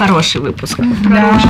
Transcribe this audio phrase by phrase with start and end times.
[0.00, 0.78] Хороший выпуск.
[1.10, 1.42] Да.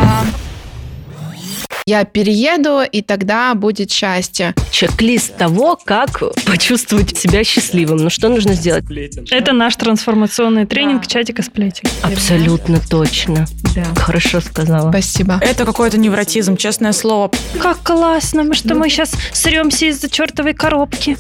[1.87, 4.55] Я перееду, и тогда будет счастье.
[4.73, 7.99] Чек-лист того, как почувствовать себя счастливым.
[7.99, 8.85] Ну что нужно сделать?
[9.31, 11.09] Это наш трансформационный тренинг Да.
[11.09, 11.89] чатика сплетен.
[12.03, 13.47] Абсолютно точно.
[13.77, 13.85] Да.
[13.97, 14.91] Хорошо сказала.
[14.91, 15.39] Спасибо.
[15.41, 17.31] Это какой-то невротизм, честное слово.
[17.61, 18.43] Как классно!
[18.43, 21.17] Мы что, мы сейчас сремся из-за чертовой коробки?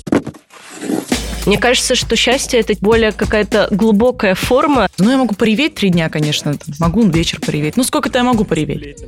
[1.46, 4.88] Мне кажется, что счастье это более какая-то глубокая форма.
[4.98, 6.54] Ну, я могу пореветь три дня, конечно.
[6.78, 7.76] Могу вечер пореветь.
[7.76, 8.98] Ну, сколько-то я могу пореветь.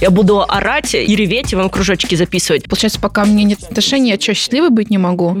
[0.00, 2.64] Я буду орать и реветь, и вам кружочки записывать.
[2.64, 5.36] Получается, пока у меня нет отношений, я что, счастливой быть не могу?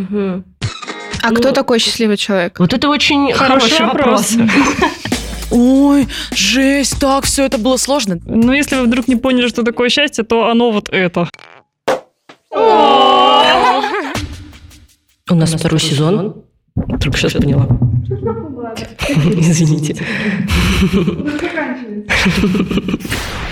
[1.20, 2.58] А Ну, кто такой счастливый человек?
[2.58, 4.34] Вот это очень Хороший хороший, вопрос.
[5.50, 8.18] Ой, жесть, так все это было сложно.
[8.24, 11.28] Ну, если вы вдруг не поняли, что такое счастье, то оно вот это.
[15.30, 16.44] У нас второй сезон.
[17.00, 17.66] Только сейчас поняла.
[19.08, 19.96] Извините.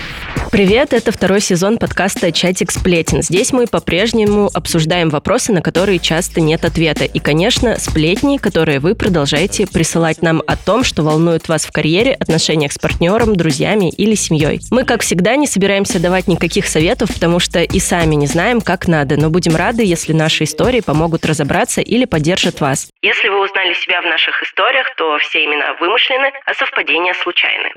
[0.51, 3.21] Привет, это второй сезон подкаста «Чатик сплетен».
[3.21, 7.05] Здесь мы по-прежнему обсуждаем вопросы, на которые часто нет ответа.
[7.05, 12.13] И, конечно, сплетни, которые вы продолжаете присылать нам о том, что волнует вас в карьере,
[12.13, 14.61] отношениях с партнером, друзьями или семьей.
[14.71, 18.87] Мы, как всегда, не собираемся давать никаких советов, потому что и сами не знаем, как
[18.89, 22.89] надо, но будем рады, если наши истории помогут разобраться или поддержат вас.
[23.03, 27.73] Если вы узнали себя в наших историях, то все имена вымышлены, а совпадения случайны.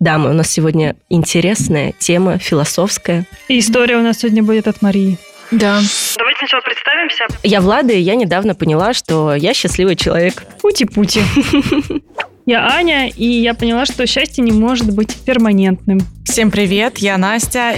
[0.00, 3.26] Дамы, у нас сегодня интересная тема, философская.
[3.48, 5.18] И история у нас сегодня будет от Марии.
[5.50, 5.80] Да.
[6.16, 7.26] Давайте сначала представимся.
[7.42, 10.42] Я Влада, и я недавно поняла, что я счастливый человек.
[10.60, 11.20] Пути-пути.
[12.48, 15.98] Я Аня, и я поняла, что счастье не может быть перманентным.
[16.24, 17.72] Всем привет, я Настя.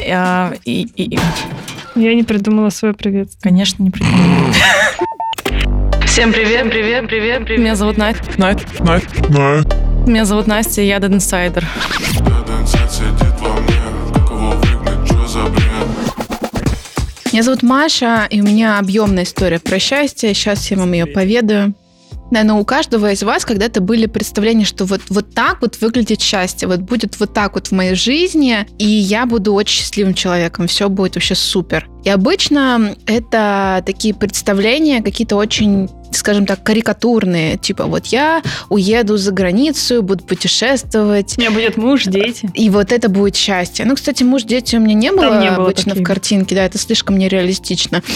[0.53, 1.19] э, И, и- и,
[1.97, 3.41] Я не придумала свое приветствие.
[3.43, 4.53] конечно, не придумала.
[6.05, 7.61] Всем привет, привет, привет, привет.
[7.61, 8.17] Меня зовут Надь.
[8.37, 9.88] Найт, Найт, Найт.
[10.09, 11.63] Меня зовут Настя, я Dead Insider.
[17.31, 20.33] Меня зовут Маша, и у меня объемная история про счастье.
[20.33, 21.75] Сейчас я вам ее поведаю.
[22.31, 26.69] Наверное, у каждого из вас когда-то были представления, что вот, вот так вот выглядит счастье,
[26.69, 30.89] вот будет вот так вот в моей жизни, и я буду очень счастливым человеком, все
[30.89, 31.87] будет вообще супер.
[32.05, 37.57] И обычно это такие представления какие-то очень скажем так, карикатурные.
[37.57, 42.51] Типа, вот я уеду за границу, буду путешествовать, У меня будет муж, дети.
[42.55, 43.85] и вот это будет счастье.
[43.85, 46.05] Ну, кстати, муж, дети у меня не было, не было обычно таких.
[46.05, 48.03] в картинке, да, это слишком нереалистично.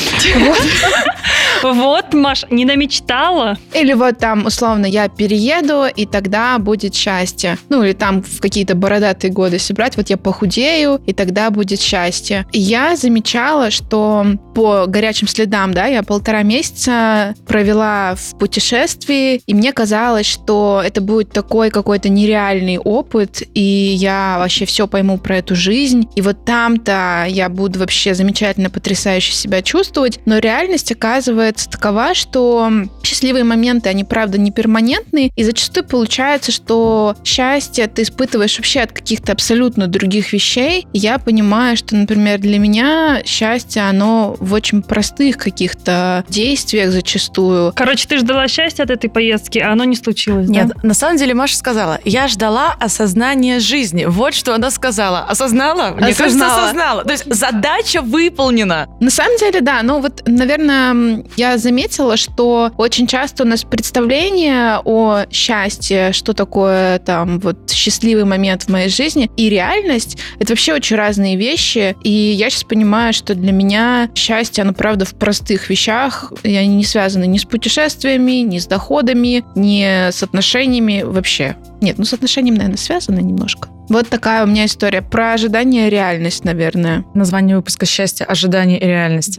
[1.62, 3.56] Вот, Маш, не намечтала.
[3.72, 7.56] Или вот там, условно, я перееду, и тогда будет счастье.
[7.68, 11.80] Ну, или там в какие-то бородатые годы, если брать, вот я похудею, и тогда будет
[11.80, 12.46] счастье.
[12.52, 14.26] И я замечала, что
[14.56, 21.00] по горячим следам, да, я полтора месяца провела в путешествии, и мне казалось, что это
[21.00, 26.44] будет такой какой-то нереальный опыт, и я вообще все пойму про эту жизнь, и вот
[26.44, 32.70] там-то я буду вообще замечательно, потрясающе себя чувствовать, но реальность оказывается такова, что
[33.03, 38.92] счастливые моменты, они, правда, не перманентные, и зачастую получается, что счастье ты испытываешь вообще от
[38.92, 40.86] каких-то абсолютно других вещей.
[40.92, 47.72] И я понимаю, что, например, для меня счастье, оно в очень простых каких-то действиях зачастую.
[47.75, 50.53] Короче, ты ждала счастья от этой поездки, а оно не случилось, да?
[50.65, 54.05] Нет, на самом деле Маша сказала, я ждала осознания жизни.
[54.05, 55.21] Вот что она сказала.
[55.21, 55.94] Осознала?
[55.94, 56.62] Мне кажется, Осознала.
[56.62, 57.05] осознала.
[57.05, 58.88] То есть задача выполнена.
[59.00, 64.81] На самом деле, да, ну вот, наверное, я заметила, что очень часто у нас представление
[64.84, 70.75] о счастье, что такое там вот счастливый момент в моей жизни, и реальность— это вообще
[70.75, 75.71] очень разные вещи, и я сейчас понимаю, что для меня счастье, оно правда в простых
[75.71, 81.54] вещах, и они не связаны ни с путешествиями, ни с доходами, ни с отношениями вообще.
[81.80, 83.68] Нет, ну с отношениями, наверное, связано немножко.
[83.88, 87.04] Вот такая у меня история про ожидание и реальность, наверное.
[87.14, 89.38] Название выпуска «Счастье, ожидание и реальность».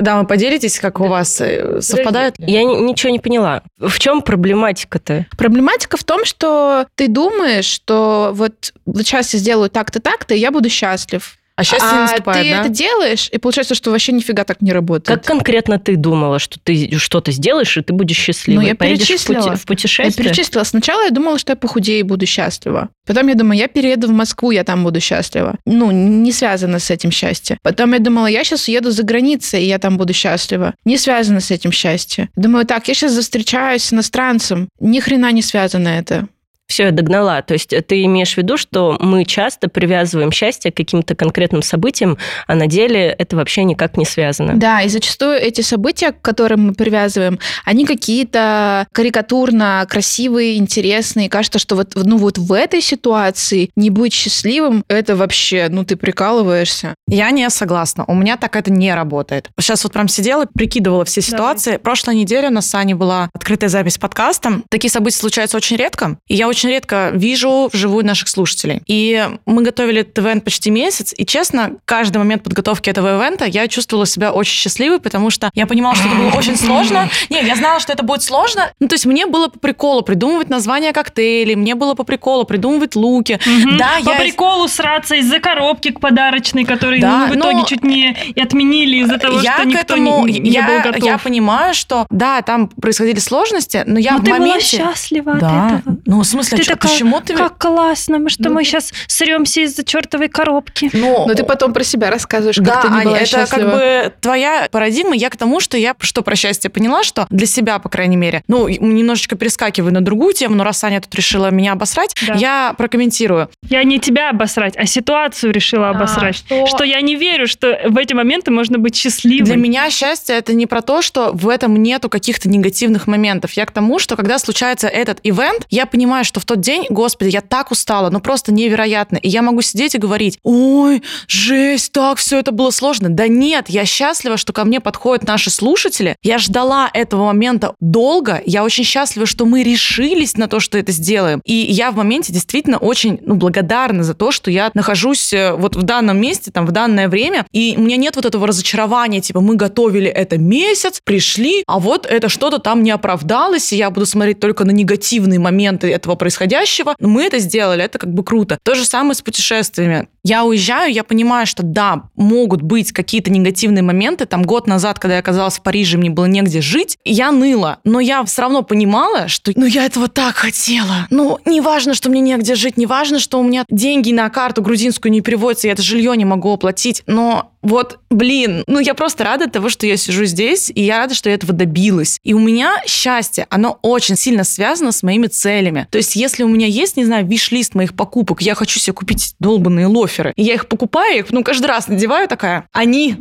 [0.00, 2.36] Да, вы поделитесь, как у вас э, совпадают?
[2.38, 3.62] Я ни- ничего не поняла.
[3.78, 5.26] В чем проблематика-то?
[5.36, 10.38] Проблематика в том, что ты думаешь, что вот, вот сейчас я сделаю так-то, так-то, и
[10.38, 11.36] я буду счастлив.
[11.60, 12.60] А не а наступает, ты да?
[12.60, 15.18] это делаешь, и получается, что вообще нифига так не работает.
[15.20, 18.62] Как конкретно ты думала, что ты что-то сделаешь, и ты будешь счастливой?
[18.62, 19.38] Ну, я Поедешь в, перечислила.
[19.40, 20.28] пути- в Я путешествие?
[20.28, 20.64] перечислила.
[20.64, 22.88] Сначала я думала, что я похудею и буду счастлива.
[23.06, 25.56] Потом я думаю, я перееду в Москву, я там буду счастлива.
[25.66, 27.58] Ну, не связано с этим счастье.
[27.62, 30.74] Потом я думала, я сейчас уеду за границей, и я там буду счастлива.
[30.84, 32.28] Не связано с этим счастье.
[32.36, 34.68] Думаю, так, я сейчас встречаюсь с иностранцем.
[34.80, 36.28] Ни хрена не связано это.
[36.70, 37.42] Все, я догнала.
[37.42, 42.16] То есть ты имеешь в виду, что мы часто привязываем счастье к каким-то конкретным событиям,
[42.46, 44.54] а на деле это вообще никак не связано.
[44.54, 51.28] Да, и зачастую эти события, к которым мы привязываем, они какие-то карикатурно красивые, интересные.
[51.28, 55.96] Кажется, что вот, ну, вот в этой ситуации не быть счастливым, это вообще, ну, ты
[55.96, 56.94] прикалываешься.
[57.08, 58.04] Я не согласна.
[58.06, 59.48] У меня так это не работает.
[59.58, 61.78] Сейчас вот прям сидела, прикидывала все ситуации.
[61.78, 64.62] Прошлой неделе у нас с Аней была открытая запись подкаста.
[64.70, 66.16] Такие события случаются очень редко.
[66.28, 68.82] И я очень редко вижу вживую наших слушателей.
[68.86, 71.14] И мы готовили этот ивент почти месяц.
[71.16, 75.66] И честно, каждый момент подготовки этого ивента я чувствовала себя очень счастливой, потому что я
[75.66, 77.08] понимала, что это было очень сложно.
[77.28, 78.70] Нет, я знала, что это будет сложно.
[78.80, 82.96] Ну, то есть мне было по приколу придумывать названия коктейлей, мне было по приколу придумывать
[82.96, 83.38] луки.
[83.46, 83.76] Мгм.
[83.76, 84.20] Да, По я...
[84.20, 89.40] приколу сраться из-за коробки к подарочной, которую Да, в итоге чуть не отменили из-за того,
[89.40, 91.04] я что никто этому, не, не я, был готов.
[91.04, 94.76] я понимаю, что да, там происходили сложности, но я Но в ты была моменте...
[94.78, 95.66] счастлива да.
[95.66, 95.96] от этого.
[96.06, 97.34] Ну, в смысле, Ты а чё- такая, почему ты...
[97.36, 100.90] Как классно, мы что Ну, мы сейчас сремся из-за чертовой коробки.
[100.92, 103.70] Ну, Но ты потом про себя рассказываешь, как да, ты не Аня, была это счастлива.
[103.70, 105.14] как бы твоя парадигма.
[105.16, 108.42] Я к тому, что я что про счастье поняла, что для себя, по крайней мере,
[108.48, 112.34] ну, немножечко перескакиваю на другую тему, но раз Аня тут решила меня обосрать, Да.
[112.34, 113.50] я прокомментирую.
[113.68, 116.36] Я не тебя обосрать, а ситуацию решила обосрать.
[116.36, 116.66] что?
[116.66, 119.44] что я не верю, что в эти моменты можно быть счастливой.
[119.46, 123.52] Для меня счастье это не про то, что в этом нету каких-то негативных моментов.
[123.52, 127.30] Я к тому, что когда случается этот ивент, я понимаю, что в тот день, господи,
[127.30, 129.16] я так устала, ну просто невероятно.
[129.16, 133.08] И я могу сидеть и говорить, ой, жесть, так все это было сложно.
[133.08, 136.16] Да нет, я счастлива, что ко мне подходят наши слушатели.
[136.22, 138.42] Я ждала этого момента долго.
[138.44, 141.40] Я очень счастлива, что мы решились на то, что это сделаем.
[141.44, 145.76] И я в моменте действительно очень ну, благодарна за то, что я нахожусь э, вот
[145.76, 149.40] в данном месте, там, в данное время, и у меня нет вот этого разочарования, типа,
[149.40, 154.06] мы готовили это месяц, пришли, а вот это что-то там не оправдалось, и я буду
[154.06, 156.94] смотреть только на негативные моменты этого происходящего.
[157.00, 158.58] Но мы это сделали, это как бы круто.
[158.62, 160.08] То же самое с путешествиями.
[160.22, 164.26] Я уезжаю, я понимаю, что да, могут быть какие-то негативные моменты.
[164.26, 167.78] Там год назад, когда я оказалась в Париже, мне было негде жить, я ныла.
[167.84, 171.06] Но я все равно понимала, что ну я этого так хотела.
[171.08, 174.60] Ну, не важно, что мне негде жить, не важно, что у меня деньги на карту
[174.62, 177.02] грузинскую не переводятся, я это жилье не могу оплатить.
[177.06, 181.14] Но вот, блин, ну я просто рада того, что я сижу здесь, и я рада,
[181.14, 182.18] что я этого добилась.
[182.22, 185.86] И у меня счастье, оно очень сильно связано с моими целями.
[185.90, 189.34] То есть, если у меня есть, не знаю, виш-лист моих покупок, я хочу себе купить
[189.40, 193.16] долбанные лоферы, и я их покупаю, их, ну, каждый раз надеваю такая, они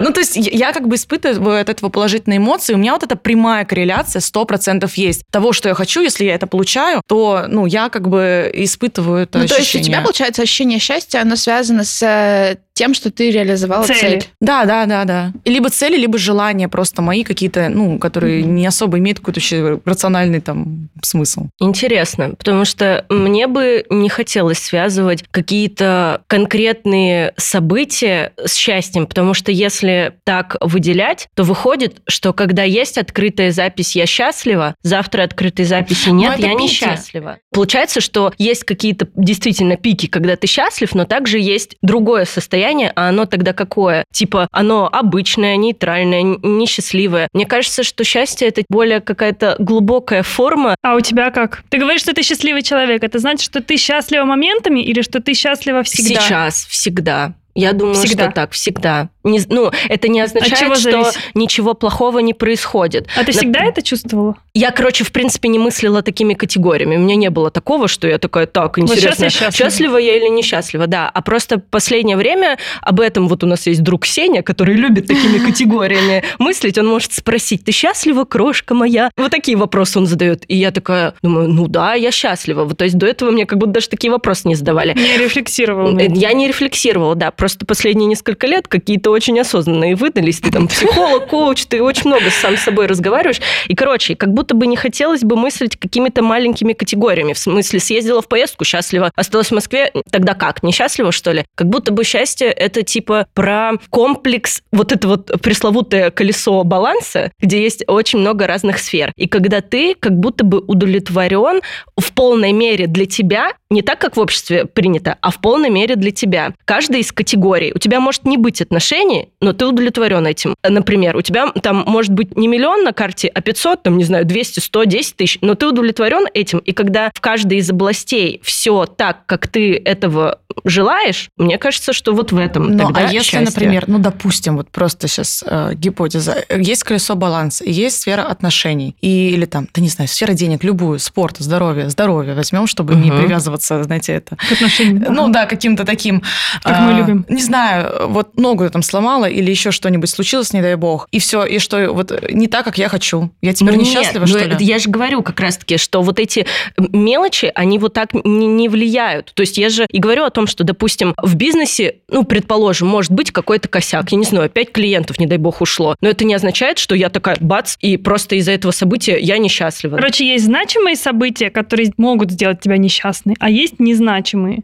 [0.00, 2.74] ну, то есть я, я как бы испытываю от этого положительные эмоции.
[2.74, 5.22] У меня вот эта прямая корреляция 100% есть.
[5.30, 9.38] Того, что я хочу, если я это получаю, то, ну, я как бы испытываю это
[9.38, 9.86] Ну, то есть у ощущение.
[9.86, 13.98] тебя, получается, ощущение счастья, оно связано с э, тем, что ты реализовала Цели.
[13.98, 14.24] цель.
[14.40, 15.32] Да, да, да, да.
[15.42, 19.80] И Либо цели, либо желания просто мои какие-то, ну, которые не особо имеют какой-то вообще
[19.84, 21.46] рациональный там смысл.
[21.58, 29.50] Интересно, потому что мне бы не хотелось связывать какие-то конкретные события с счастьем, потому что
[29.50, 36.10] если так выделять, то выходит, что когда есть открытая запись «я счастлива», завтра открытой записи
[36.10, 36.62] нет, это я пики.
[36.62, 37.38] несчастлива.
[37.52, 43.08] Получается, что есть какие-то действительно пики, когда ты счастлив, но также есть другое состояние, а
[43.08, 44.04] оно тогда какое?
[44.12, 47.28] Типа оно обычное, нейтральное, несчастливое.
[47.32, 51.62] Мне кажется, что счастье— это более какая-то глубокая форма А у тебя как?
[51.68, 53.02] Ты говоришь, что ты счастливый человек.
[53.02, 56.20] Это значит, что ты счастлива моментами или что ты счастлива всегда?
[56.20, 57.34] Сейчас, всегда.
[57.54, 58.26] Я думаю, Всегда.
[58.26, 59.08] что так, всегда.
[59.24, 61.18] Не- ну, это не означает, что зависит?
[61.34, 63.08] ничего плохого не происходит.
[63.16, 64.36] А ты всегда это чувствовала?
[64.54, 66.96] Я, короче, в принципе, не мыслила такими категориями.
[66.96, 69.70] У меня не было такого, что я такая, так, Вот интересно, щас я счастлива.
[69.70, 71.10] счастлива я или несчастлива, да.
[71.12, 75.38] А просто последнее время об этом вот у нас есть друг Сеня, который любит такими
[75.50, 76.78] категориями мыслить.
[76.78, 79.10] Он может спросить, ты счастлива, крошка моя?
[79.16, 80.44] Вот такие вопросы он задает.
[80.48, 82.64] И я такая думаю, ну да, я счастлива.
[82.64, 84.94] Вот, то есть до этого мне как будто даже такие вопросы не задавали.
[84.94, 85.90] Не рефлексировала.
[85.90, 86.08] на Э.
[86.14, 87.30] Я не рефлексировала, да.
[87.38, 90.40] Просто последние несколько лет какие-то очень осознанные выдались.
[90.40, 93.40] Ты там психолог, коуч, ты очень много сам с собой разговариваешь.
[93.68, 97.34] И, короче, как будто бы не хотелось бы мыслить какими-то маленькими категориями.
[97.34, 99.12] В смысле, съездила в поездку, счастлива.
[99.14, 100.64] Осталась в Москве, тогда как?
[100.64, 101.44] Несчастлива, что ли?
[101.54, 107.62] Как будто бы счастье– это типа про комплекс, вот это вот пресловутое колесо баланса, где
[107.62, 109.12] есть очень много разных сфер.
[109.16, 111.60] И когда ты как будто бы удовлетворен
[111.96, 115.94] в полной мере для тебя, не так, как в обществе принято, а в полной мере
[115.94, 116.52] для тебя.
[116.64, 117.27] Каждая из категорий.
[117.36, 120.54] У тебя может не быть отношений, но ты удовлетворен этим.
[120.66, 124.24] Например, у тебя там может быть не миллион на карте, а 500, там, не знаю,
[124.24, 126.58] 200, 100, 10 тысяч, но ты удовлетворен этим.
[126.58, 132.12] И когда в каждой из областей все так, как ты этого желаешь, мне кажется, что
[132.14, 133.40] вот в этом Ну, тогда а если, счастье.
[133.40, 138.96] например, ну, допустим, вот просто сейчас э, гипотеза, есть колесо баланса, и есть сфера отношений,
[139.00, 143.10] и, или там, да не знаю, сфера денег, любую, спорт, здоровье, здоровье возьмем, чтобы не
[143.10, 143.20] Мгм.
[143.20, 144.36] привязываться, знаете, это.
[144.36, 145.12] К отношениям.
[145.12, 146.22] Ну да, каким-то таким.
[146.62, 150.62] Как мы а, Не знаю, вот ногу я там сломала или еще что-нибудь случилось, не
[150.62, 153.30] дай бог, и все, и что вот не так, как я хочу.
[153.42, 154.64] Я теперь Ну несчастлива, нет, что ну, ли?
[154.64, 156.46] Я же говорю как раз-таки, что вот эти
[156.76, 159.32] мелочи, они вот так не, не влияют.
[159.34, 163.12] То есть я же и говорю о том, что, допустим, в бизнесе, ну, предположим, может
[163.12, 164.10] быть какой-то косяк.
[164.12, 165.96] Я не знаю, опять клиентов, не дай бог, ушло.
[166.00, 169.96] Но это не означает, что я такая, бац, и просто из-за этого события я несчастлива.
[169.96, 174.62] Короче, есть значимые события, которые могут сделать тебя несчастной, а есть незначимые.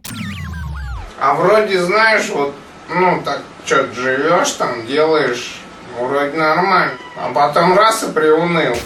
[1.19, 2.55] А вроде, знаешь, вот,
[2.89, 5.57] ну, так, что живешь там, делаешь,
[5.99, 6.93] вроде нормально.
[7.17, 8.77] А потом раз и приуныл.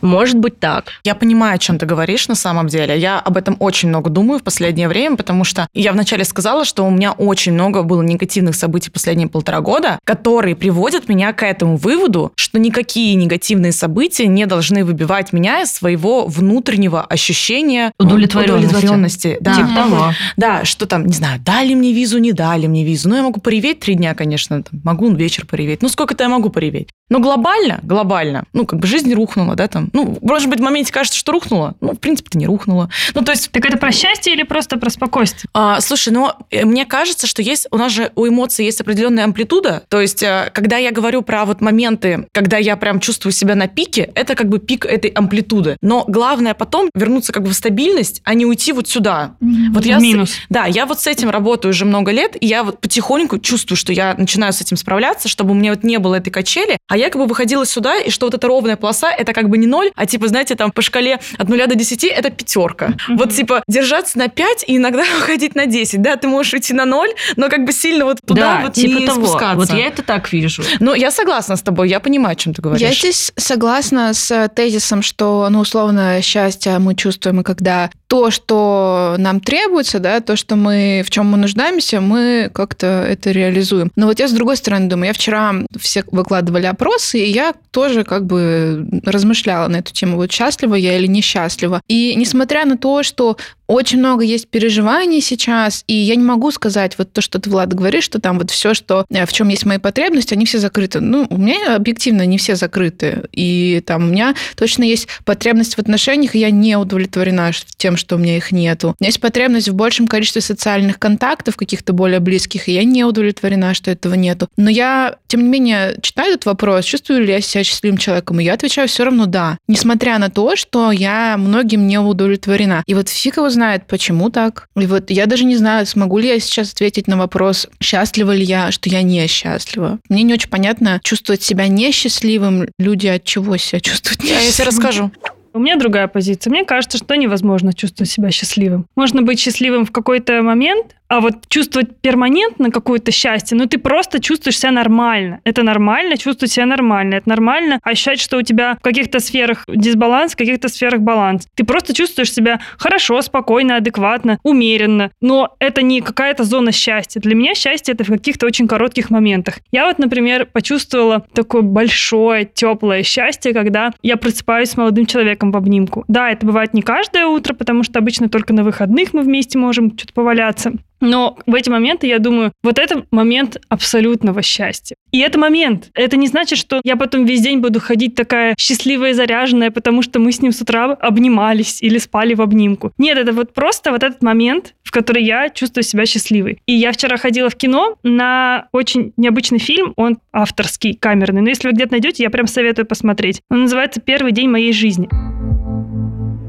[0.00, 0.84] Может быть так.
[1.04, 2.98] Я понимаю, о чем ты говоришь на самом деле.
[2.98, 6.84] Я об этом очень много думаю в последнее время, потому что я вначале сказала, что
[6.84, 11.76] у меня очень много было негативных событий последние полтора года, которые приводят меня к этому
[11.76, 18.66] выводу, что никакие негативные события не должны выбивать меня из своего внутреннего ощущения Удовлетворенности.
[18.66, 19.36] удовлетворенности.
[19.40, 19.54] Да.
[19.54, 20.12] Типа того.
[20.36, 23.08] Да, что там, не знаю, дали мне визу, не дали мне визу.
[23.08, 25.82] Ну, я могу пореветь три дня, конечно, там, могу вечер пореветь.
[25.82, 26.88] Ну, сколько-то я могу пореветь.
[27.10, 29.87] Но глобально, глобально, ну, как бы жизнь рухнула, да, там.
[29.92, 31.74] Ну, может быть, в моменте кажется, что рухнула.
[31.80, 32.90] Ну, в принципе-то не рухнула.
[33.14, 35.48] Ну, то есть Так это про счастье или просто про спокойствие?
[35.54, 39.24] а, слушай, ну, э, мне кажется, что есть, у нас же у эмоций есть определенная
[39.24, 39.84] амплитуда.
[39.88, 43.68] То есть, э, когда я говорю про вот моменты, когда я прям чувствую себя на
[43.68, 45.76] пике, это как бы пик этой амплитуды.
[45.82, 49.34] Но главное потом вернуться как бы в стабильность, а не уйти вот сюда.
[49.72, 50.32] Вот я с- Минус.
[50.48, 53.92] да, я вот с этим работаю уже много лет, и я вот потихоньку чувствую, что
[53.92, 57.10] я начинаю с этим справляться, чтобы у меня вот не было этой качели, а я
[57.10, 59.90] как бы выходила сюда, и что вот эта ровная полоса, это как бы не ноль,
[59.94, 62.94] а типа, знаете, там по шкале от нуля до 10 это пятерка.
[63.08, 66.02] Вот типа держаться на 5 и иногда уходить на 10.
[66.02, 68.98] Да, ты можешь идти на ноль, но как бы сильно вот туда да, вот типа
[68.98, 69.24] не того.
[69.24, 69.56] спускаться.
[69.56, 70.62] Вот я это так вижу.
[70.80, 72.86] Ну, я согласна с тобой, я понимаю, о чем ты говоришь.
[72.86, 79.40] Я здесь согласна с тезисом, что, ну, условно, счастье мы чувствуем, когда то, что нам
[79.40, 83.92] требуется, да, то, что мы, в чем мы нуждаемся, мы как-то это реализуем.
[83.96, 88.04] Но вот я с другой стороны думаю, я вчера все выкладывали опросы, и я тоже
[88.04, 91.82] как бы размышляла на эту тему, вот счастлива я или несчастлива.
[91.86, 93.36] И несмотря на то, что
[93.68, 97.74] очень много есть переживаний сейчас, и я не могу сказать вот то, что ты, Влад,
[97.74, 101.00] говоришь, что там вот все, что э, в чем есть мои потребности, они все закрыты.
[101.00, 103.28] Ну, у меня объективно не все закрыты.
[103.32, 108.16] И там у меня точно есть потребность в отношениях, и я не удовлетворена тем, что
[108.16, 108.88] у меня их нету.
[108.98, 113.04] У меня есть потребность в большем количестве социальных контактов, каких-то более близких, и я не
[113.04, 114.48] удовлетворена, что этого нету.
[114.56, 118.44] Но я, тем не менее, читаю этот вопрос, чувствую ли я себя счастливым человеком, и
[118.44, 119.58] я отвечаю все равно да.
[119.68, 122.82] Несмотря на то, что я многим не удовлетворена.
[122.86, 124.68] И вот фиг его знает, почему так.
[124.76, 128.44] И вот я даже не знаю, смогу ли я сейчас ответить на вопрос, счастлива ли
[128.44, 129.98] я, что я не счастлива.
[130.08, 132.68] Мне не очень понятно чувствовать себя несчастливым.
[132.78, 134.68] Люди от чего себя чувствуют Я, я тебе несчастливым?
[134.68, 135.12] расскажу.
[135.58, 136.52] У меня другая позиция.
[136.52, 138.86] Мне кажется, что невозможно чувствовать себя счастливым.
[138.94, 144.20] Можно быть счастливым в какой-то момент, а вот чувствовать перманентно какое-то счастье, ну ты просто
[144.20, 145.40] чувствуешь себя нормально.
[145.44, 147.16] Это нормально, чувствовать себя нормально.
[147.16, 151.46] Это нормально ощущать, что у тебя в каких-то сферах дисбаланс, в каких-то сферах баланс.
[151.54, 155.10] Ты просто чувствуешь себя хорошо, спокойно, адекватно, умеренно.
[155.20, 157.20] Но это не какая-то зона счастья.
[157.20, 159.60] Для меня счастье это в каких-то очень коротких моментах.
[159.72, 165.56] Я вот, например, почувствовала такое большое, теплое счастье, когда я просыпаюсь с молодым человеком в
[165.56, 166.04] обнимку.
[166.08, 169.96] Да, это бывает не каждое утро, потому что обычно только на выходных мы вместе можем
[169.96, 170.72] что-то поваляться.
[171.00, 174.96] Но в эти моменты я думаю, вот это момент абсолютного счастья.
[175.12, 175.90] И это момент.
[175.94, 180.02] Это не значит, что я потом весь день буду ходить такая счастливая и заряженная, потому
[180.02, 182.92] что мы с ним с утра обнимались или спали в обнимку.
[182.98, 186.60] Нет, это вот просто вот этот момент, в который я чувствую себя счастливой.
[186.66, 191.42] И я вчера ходила в кино на очень необычный фильм, он авторский, камерный.
[191.42, 193.40] Но если вы где-то найдете, я прям советую посмотреть.
[193.50, 195.08] Он называется «Первый день моей жизни».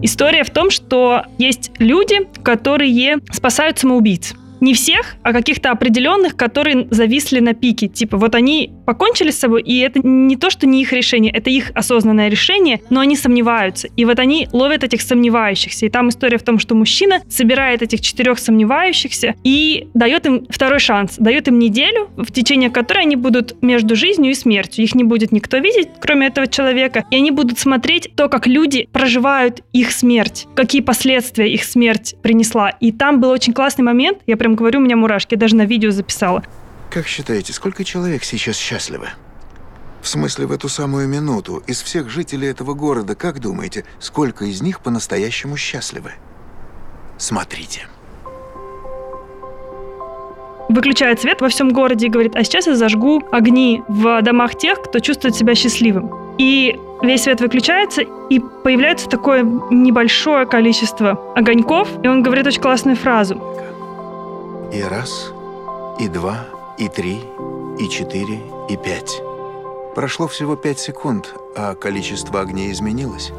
[0.01, 4.34] История в том, что есть люди, которые спасают самоубийц.
[4.60, 7.88] Не всех, а каких-то определенных, которые зависли на пике.
[7.88, 11.50] Типа, вот они покончили с собой, и это не то, что не их решение, это
[11.50, 13.88] их осознанное решение, но они сомневаются.
[13.96, 15.86] И вот они ловят этих сомневающихся.
[15.86, 20.80] И там история в том, что мужчина собирает этих четырех сомневающихся и дает им второй
[20.80, 24.84] шанс, дает им неделю, в течение которой они будут между жизнью и смертью.
[24.84, 28.88] Их не будет никто видеть, кроме этого человека, и они будут смотреть то, как люди
[28.92, 32.70] проживают их смерть, какие последствия их смерть принесла.
[32.70, 35.36] И там был очень классный момент, я прям прям говорю, у меня мурашки.
[35.36, 36.44] Я даже на видео записала.
[36.89, 39.10] Как считаете, сколько человек сейчас счастливы?
[40.01, 44.62] В смысле, в эту самую минуту, из всех жителей этого города, как думаете, сколько из
[44.62, 46.13] них по-настоящему счастливы?
[47.18, 47.88] Смотрите.
[50.70, 54.82] Выключает свет во всем городе и говорит, а сейчас я зажгу огни в домах тех,
[54.82, 56.12] кто чувствует себя счастливым.
[56.38, 62.96] И весь свет выключается, и появляется такое небольшое количество огоньков, и он говорит очень классную
[62.96, 63.41] фразу.
[64.72, 65.32] И раз,
[66.00, 66.46] и два,
[66.78, 67.22] и три,
[67.80, 69.20] и четыре, и пять.
[69.96, 73.32] Прошло всего пять секунд, а количество огней изменилось.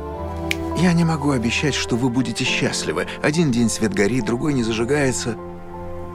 [0.77, 3.07] Я не могу обещать, что вы будете счастливы.
[3.23, 5.37] Один день свет горит, другой не зажигается.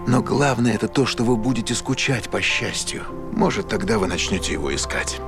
[0.05, 3.03] Но главное это то, что вы будете скучать по счастью.
[3.31, 5.21] Может, тогда вы начнете его искать.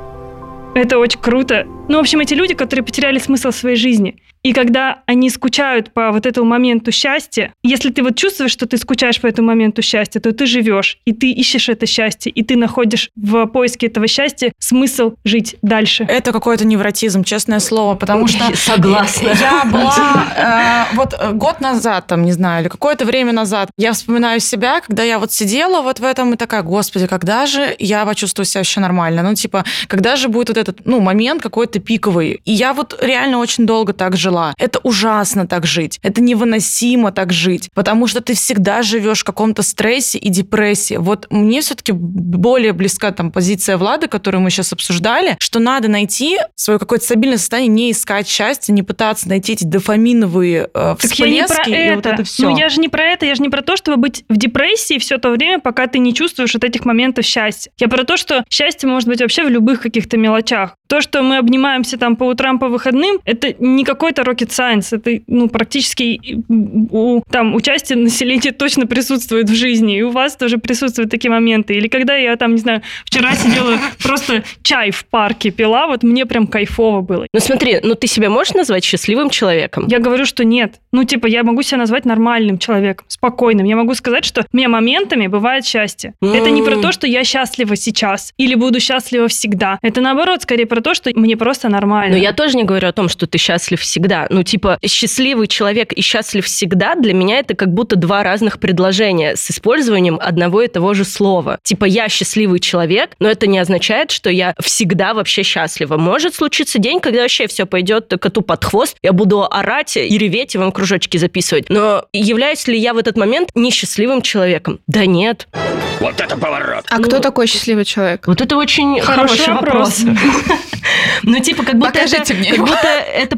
[0.76, 1.66] Это очень круто.
[1.88, 4.22] Ну, в общем, эти люди, которые потеряли смысл своей жизни.
[4.44, 8.78] И когда они скучают по вот этому моменту счастья, если ты вот чувствуешь, что ты
[8.78, 12.56] скучаешь по этому моменту счастья, то ты живешь, и ты ищешь это счастье, и ты
[12.56, 16.06] находишь в поиске этого счастья смысл жить дальше.
[16.08, 18.46] Это какой-то невротизм, честное слово, потому что...
[18.56, 19.30] Согласна.
[19.40, 20.28] Я была
[20.92, 24.82] э, вот э, год назад, там, не знаю, или какое-то время назад, я вспоминаю себя,
[24.82, 28.62] когда я вот сидела вот в этом и такая, господи, когда же я почувствую себя
[28.62, 29.24] вообще нормально?
[29.24, 32.42] Ну, типа, когда же будет вот этот, ну, момент какой-то пиковый?
[32.46, 34.27] И я вот реально очень долго так жила.
[34.58, 36.00] Это ужасно так жить.
[36.04, 40.96] Это невыносимо так жить, потому что ты всегда живешь в каком-то стрессе и депрессии.
[40.96, 46.38] Вот мне все-таки более близка там позиция Влада, которую мы сейчас обсуждали, что надо найти
[46.56, 51.30] свое какое-то стабильное состояние, не искать счастья, не пытаться найти эти дофаминовые э, Так я
[51.30, 51.96] не про всплески и это.
[51.96, 52.50] вот это все.
[52.50, 54.98] Ну, я же не про это, я же не про то, чтобы быть в депрессии
[54.98, 57.72] все то время, пока ты не чувствуешь вот этих моментов счастья.
[57.78, 60.76] Я про то, что счастье может быть вообще в любых каких-то мелочах.
[60.88, 65.22] То, что мы обнимаемся там по утрам, по выходным, это не какой-то rocket science, это
[65.28, 66.20] ну, практически
[66.50, 71.76] у там участие населения точно присутствует в жизни, и у вас тоже присутствуют такие моменты.
[71.76, 76.26] Или когда я там, не знаю, вчера сидела просто чай в парке пила, вот мне
[76.26, 77.28] прям кайфово было.
[77.34, 79.88] Ну смотри, ну ты себя можешь назвать счастливым человеком?
[79.88, 80.76] Я говорю, что нет.
[80.98, 83.68] Ну, типа, я могу себя назвать нормальным человеком, спокойным.
[83.68, 86.16] Я могу сказать, что у меня моментами бывает счастье.
[86.24, 89.78] Это не про то, что я счастлива сейчас или буду счастлива всегда.
[89.84, 92.16] Это наоборот, скорее про то, что мне просто нормально.
[92.16, 94.26] Но я тоже не говорю о том, что ты счастлив всегда.
[94.32, 99.36] Ну, типа, счастливый человек и счастлив всегда для меня это как будто два разных предложения
[99.36, 101.60] с использованием одного и того же слова.
[101.62, 105.98] Типа, я счастливый человек, но это не означает, что я всегда вообще счастлива.
[105.98, 110.56] Может случиться день, когда вообще все пойдет коту под хвост, я буду орать и реветь,
[110.56, 111.70] и вам кружочки записывать.
[111.70, 114.80] Но являюсь ли я в этот момент несчастливым человеком?
[114.88, 115.48] Да нет.
[115.52, 118.28] А Ну, кто такой счастливый человек?
[118.28, 120.00] Вот это очень Хороший хороший вопрос.
[121.24, 122.68] Ну, типа, как будто Покажите это, мне как его.
[122.68, 123.38] будто это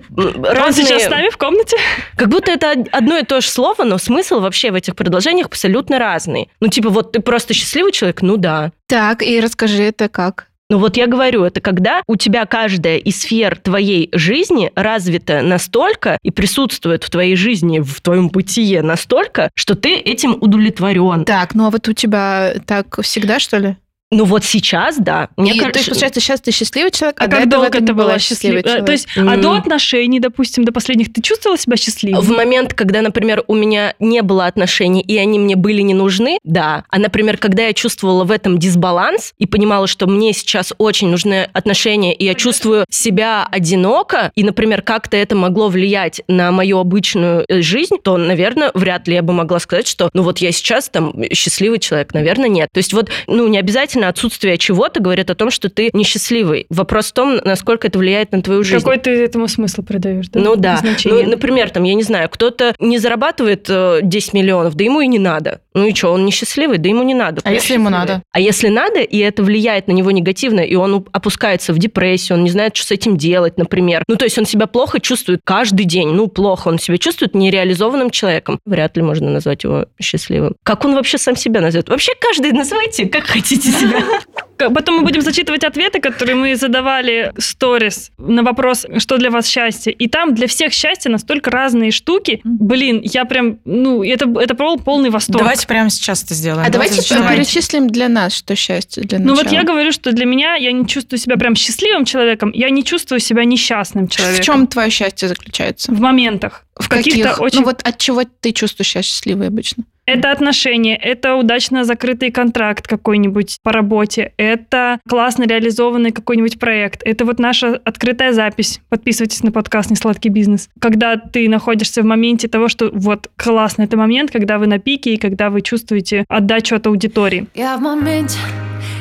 [0.65, 1.78] Он сейчас с нами в комнате?
[2.15, 5.47] Как будто это од- одно и то же слово, но смысл вообще в этих предложениях
[5.47, 6.50] абсолютно разный.
[6.60, 8.71] Ну, типа, вот ты просто счастливый человек, ну да.
[8.88, 10.48] Так, и расскажи, это как?
[10.71, 16.19] Ну вот я говорю, это когда у тебя каждая из сфер твоей жизни развита настолько
[16.21, 21.25] и присутствует в твоей жизни, в твоем бытие настолько, что ты этим удовлетворен.
[21.25, 23.77] Так, ну а вот у тебя так всегда, что ли?
[24.12, 25.30] Ну вот сейчас, да.
[25.38, 27.69] Мне И, то кажется, есть, получается, сейчас ты счастливый человек, а, А до как этого
[27.69, 28.63] долго ты была счастлива?
[28.63, 28.86] человек.
[28.88, 29.41] То есть, а М.
[29.41, 32.19] до отношений, допустим, до последних, ты чувствовала себя счастливой?
[32.19, 36.39] В момент, когда, например, у меня не было отношений, и они мне были не нужны,
[36.43, 36.86] да.
[36.89, 41.48] А, например, когда я чувствовала в этом дисбаланс и понимала, что мне сейчас очень нужны
[41.54, 47.45] отношения, и я чувствую себя одиноко, и, например, как-то это могло влиять на мою обычную
[47.48, 50.89] э, жизнь, то, наверное, вряд ли я бы могла сказать, что, ну вот я сейчас
[50.89, 52.15] там счастливый человек.
[52.15, 52.69] Наверное, нет.
[52.74, 56.65] То есть вот, ну, не обязательно отсутствие чего-то говорит о том, что ты несчастливый.
[56.69, 58.83] Вопрос в том, насколько это влияет на твою жизнь.
[58.83, 60.29] Какой ты этому смысл придаешь?
[60.29, 60.39] Да?
[60.39, 60.77] Ну да.
[60.77, 61.23] Значение.
[61.25, 65.07] Ну, например, там, я не знаю, кто-то не зарабатывает э, 10 миллионов, да ему и
[65.07, 65.62] не надо.
[65.73, 67.41] Ну и что, он несчастливый, да ему не надо.
[67.43, 68.23] А если ему надо?
[68.31, 72.43] А если надо, и это влияет на него негативно, и он опускается в депрессию, он
[72.43, 74.03] не знает, что с этим делать, например.
[74.07, 76.09] Ну, то есть он себя плохо чувствует каждый день.
[76.09, 76.67] Ну, плохо.
[76.67, 78.59] Он себя чувствует нереализованным человеком.
[78.65, 80.55] Вряд ли можно назвать его счастливым.
[80.63, 81.89] Как он вообще сам себя назовет?
[81.89, 83.88] Вообще каждый называйте, как хотите себя.
[83.89, 84.48] you know?
[84.60, 89.48] Потом мы будем зачитывать ответы, которые мы задавали в сторис на вопрос, что для вас
[89.48, 89.93] счастье.
[89.93, 92.41] И там для всех счастье настолько разные штуки.
[92.43, 95.39] Блин, я прям, ну, это, это пол- полный восторг.
[95.39, 96.65] Давайте прямо сейчас это сделаем.
[96.67, 97.30] А давайте зачитаем.
[97.36, 99.43] перечислим для нас, что счастье для Ну начала.
[99.43, 102.84] вот я говорю, что для меня я не чувствую себя прям счастливым человеком, я не
[102.84, 104.43] чувствую себя несчастным В человеком.
[104.43, 105.91] чем твое счастье заключается?
[105.91, 106.65] В моментах.
[106.76, 107.41] В каких-то каких?
[107.41, 109.84] очень- Ну вот от чего ты чувствуешь себя счастливой обычно?
[110.06, 117.25] Это отношения, это удачно закрытый контракт какой-нибудь по работе, это классно реализованный какой-нибудь проект, это
[117.25, 118.81] вот наша открытая запись.
[118.89, 120.69] Подписывайтесь на подкаст «Несладкий бизнес».
[120.79, 125.13] Когда ты находишься в моменте того, что вот классно, это момент, когда вы на пике
[125.13, 127.47] и когда вы чувствуете отдачу от аудитории.
[127.55, 128.38] Я в моменте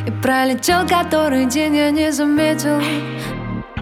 [0.07, 2.81] и пролетел который день я не заметил.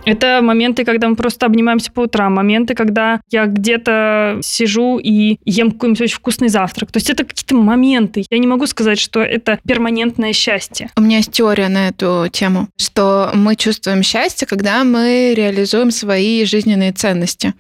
[0.06, 5.72] Это моменты, когда мы просто обнимаемся по утрам, моменты, когда я где-то сижу и ем
[5.72, 6.92] какой-нибудь очень вкусный завтрак.
[6.92, 8.24] То есть это какие-то моменты.
[8.30, 10.90] Я не могу сказать, что это перманентное счастье.
[10.96, 16.44] У меня есть теория на эту тему, что мы чувствуем счастье, когда мы реализуем свои
[16.44, 17.54] жизненные ценности.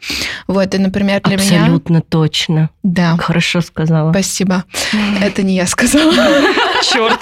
[0.46, 1.60] Вот, и, например, для меня...
[1.62, 2.70] Абсолютно точно.
[2.84, 4.12] Да, Хорошо сказала.
[4.12, 4.64] спасибо.
[5.20, 6.12] Это не я сказала.
[6.82, 7.18] Черт.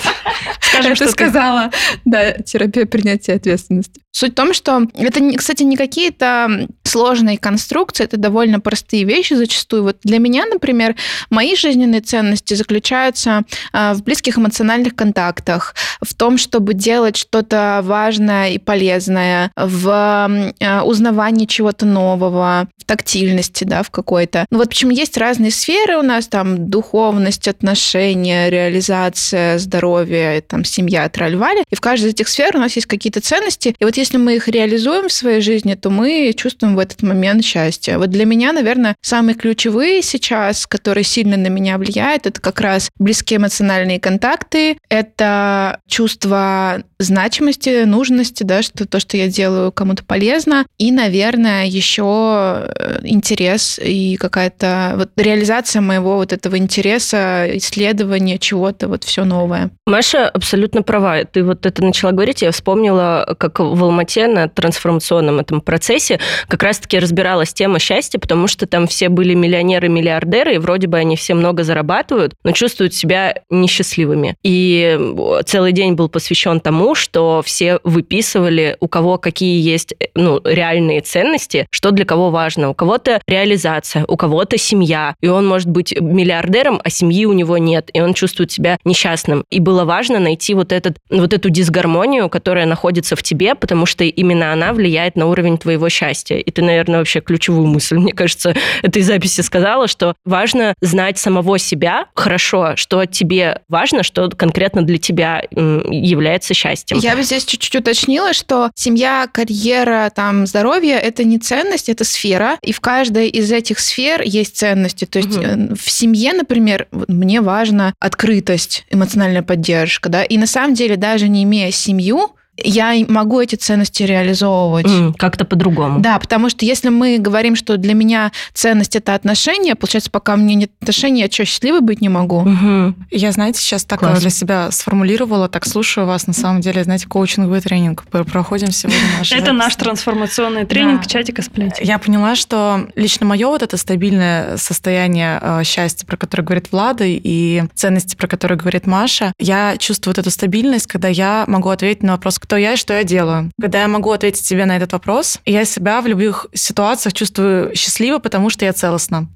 [0.60, 1.12] Скажем, Это что ты.
[1.12, 1.70] сказала,
[2.04, 4.00] да, терапия принятия ответственности.
[4.10, 9.34] Суть в том, что это, не- кстати, не какие-то сложные конструкции, это довольно простые вещи
[9.34, 9.82] зачастую.
[9.82, 10.94] Вот для меня, например,
[11.30, 18.50] мои жизненные ценности заключаются а, в близких эмоциональных контактах, в том, чтобы делать что-то важное
[18.50, 24.46] и полезное, в а, узнавании чего-то нового, в тактильности, да, в какой-то.
[24.50, 31.08] Ну вот почему есть разные сферы у нас, там, духовность, отношения, реализация, здоровье, там, семья,
[31.08, 31.64] траль-вали.
[31.70, 33.74] И в каждой из этих сфер у нас есть какие-то ценности.
[33.78, 37.44] И вот если мы их реализуем в своей жизни, то мы чувствуем в этот момент
[37.44, 37.98] счастье.
[37.98, 42.90] Вот для меня, наверное, самые ключевые сейчас, которые сильно на меня влияют, это как раз
[42.98, 50.66] близкие эмоциональные контакты, это чувство значимости, нужности, да, что то, что я делаю, кому-то полезно,
[50.78, 58.88] и, наверное, еще э, интерес и какая-то вот реализация моего вот этого интереса, исследования чего-то,
[58.88, 59.70] вот все новое.
[59.86, 61.24] Маша абсолютно права.
[61.24, 64.48] Ты вот это начала говорить, я вспомнила, как в Алмате на
[64.94, 70.58] трансформационном этом процессе как раз-таки разбиралась тема счастья, потому что там все были миллионеры-миллиардеры, и
[70.58, 74.36] вроде бы они все много зарабатывают, но чувствуют себя несчастливыми.
[74.42, 74.98] И
[75.46, 81.66] целый день был посвящен тому, что все выписывали, у кого какие есть ну, реальные ценности,
[81.70, 82.70] что для кого важно.
[82.70, 87.58] У кого-то реализация, у кого-то семья, и он может быть миллиардером, а семьи у него
[87.58, 89.44] нет, и он чувствует себя несчастным.
[89.50, 94.04] И было важно найти вот, этот, вот эту дисгармонию, которая находится в тебе, потому что
[94.04, 96.36] именно она влияет на уровень твоего счастья.
[96.36, 101.58] И ты, наверное, вообще ключевую мысль, мне кажется, этой записи сказала, что важно знать самого
[101.58, 106.98] себя хорошо, что тебе важно, что конкретно для тебя является счастьем.
[106.98, 112.58] Я бы здесь чуть-чуть уточнила, что семья, карьера, там, здоровье— это не ценность, это сфера,
[112.62, 115.04] и в каждой из этих сфер есть ценности.
[115.04, 120.74] То есть э, в семье, например, мне важна открытость, эмоциональная поддержка, да, и на самом
[120.74, 124.86] деле даже не имея семью, я могу эти ценности реализовывать.
[124.86, 126.00] М, Как-то по-другому.
[126.00, 130.36] Да, потому что если мы говорим, что для меня ценность это отношения, получается, пока у
[130.36, 132.40] меня нет отношений, я что, счастливой быть не могу?
[132.42, 132.94] Мгм.
[133.10, 134.20] Я, знаете, сейчас так Класс.
[134.20, 138.04] для себя сформулировала, так слушаю вас, на самом деле, знаете, коучинговый тренинг.
[138.10, 141.84] Пр- Проходим сегодня наш Это наш трансформационный тренинг чатика сплетен.
[141.86, 147.04] Я поняла, что лично мое вот это стабильное состояние э, счастья, про которое говорит Влада,
[147.06, 152.02] и ценности, про которые говорит Маша, я чувствую вот эту стабильность, когда я могу ответить
[152.02, 153.50] на вопрос, кто я и что я делаю.
[153.58, 158.18] Когда я могу ответить себе на этот вопрос, я себя в любых ситуациях чувствую счастливо,
[158.18, 159.28] потому что я целостна.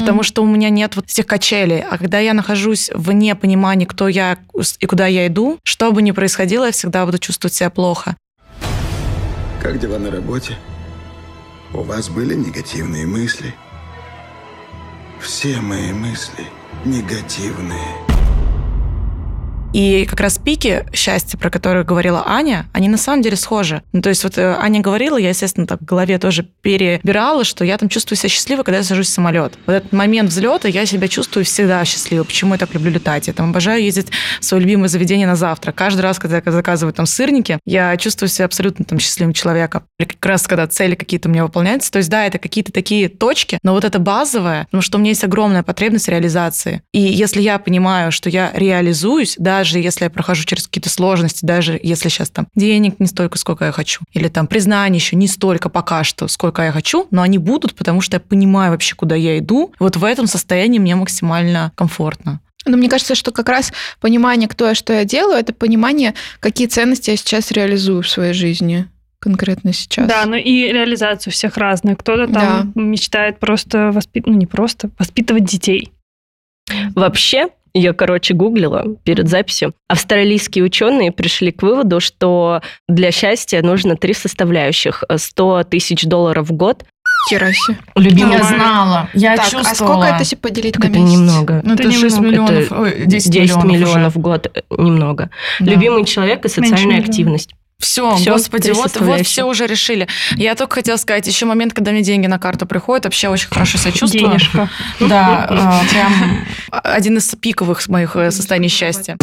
[0.00, 1.80] Потому что у меня нет вот этих качелей.
[1.80, 4.38] А когда я нахожусь вне понимания, кто я
[4.80, 8.16] и куда я иду, что бы ни происходило, я всегда буду чувствовать себя плохо.
[9.62, 10.56] Как дела на работе?
[11.72, 13.54] У вас были негативные мысли?
[15.20, 16.44] Все мои мысли
[16.84, 18.05] негативные.
[19.76, 23.82] И как раз пики счастья, про которые говорила Аня, они на самом деле схожи.
[23.92, 27.62] Ну, то есть вот э, Аня говорила, я, естественно, так в голове тоже перебирала, что
[27.62, 29.52] я там чувствую себя счастливой, когда я сажусь в самолет.
[29.66, 32.24] Вот этот момент взлета я себя чувствую всегда счастливой.
[32.24, 33.26] Почему я так люблю летать?
[33.26, 34.06] Я там обожаю ездить
[34.40, 35.74] в свое любимое заведение на завтрак.
[35.74, 39.82] Каждый раз, когда я заказываю там сырники, я чувствую себя абсолютно там счастливым человеком.
[39.98, 41.92] Или как раз, когда цели какие-то у меня выполняются.
[41.92, 45.10] То есть, да, это какие-то такие точки, но вот это базовое, потому что у меня
[45.10, 46.80] есть огромная потребность реализации.
[46.92, 51.78] И если я понимаю, что я реализуюсь, даже если я прохожу через какие-то сложности, даже
[51.82, 55.68] если сейчас там денег не столько, сколько я хочу, или там признание еще не столько
[55.68, 59.38] пока что, сколько я хочу, но они будут, потому что я понимаю вообще, куда я
[59.38, 59.72] иду.
[59.78, 62.40] Вот в этом состоянии мне максимально комфортно.
[62.66, 66.66] Но мне кажется, что как раз понимание, кто я, что я делаю, это понимание, какие
[66.66, 70.08] ценности я сейчас реализую в своей жизни конкретно сейчас.
[70.08, 71.96] Да, ну и реализация у всех разная.
[71.96, 75.92] Кто-то там мечтает просто воспитывать, ну не просто, воспитывать детей.
[76.94, 79.74] Вообще, я, короче, гуглила перед записью.
[79.88, 85.04] Австралийские ученые пришли к выводу, что для счастья нужно три составляющих.
[85.14, 86.84] 100 тысяч долларов в год,
[87.28, 87.76] Хера себе.
[87.96, 89.70] Любимый Я знала, я так, чувствовала.
[89.70, 91.12] а сколько это если поделить Так на это месяц?
[91.18, 91.60] немного.
[91.64, 92.28] Ну, это, Это 6 немного.
[92.52, 94.18] миллионов, Это ой, 10, 10 миллионов, миллионов уже.
[94.18, 95.30] в год э, немного.
[95.58, 95.72] Да.
[95.72, 96.98] Любимый человек и социальная миллиона.
[97.04, 97.50] активность.
[97.78, 100.08] Все, Всё, господи, вот, вот все уже решили.
[100.36, 103.76] Я только хотела сказать, еще момент, когда мне деньги на карту приходят, вообще очень хорошо
[103.76, 104.30] себя чувствую.
[104.30, 104.70] Денежка.
[105.00, 109.18] Да, а, прям один из пиковых моих э, состояний счастья.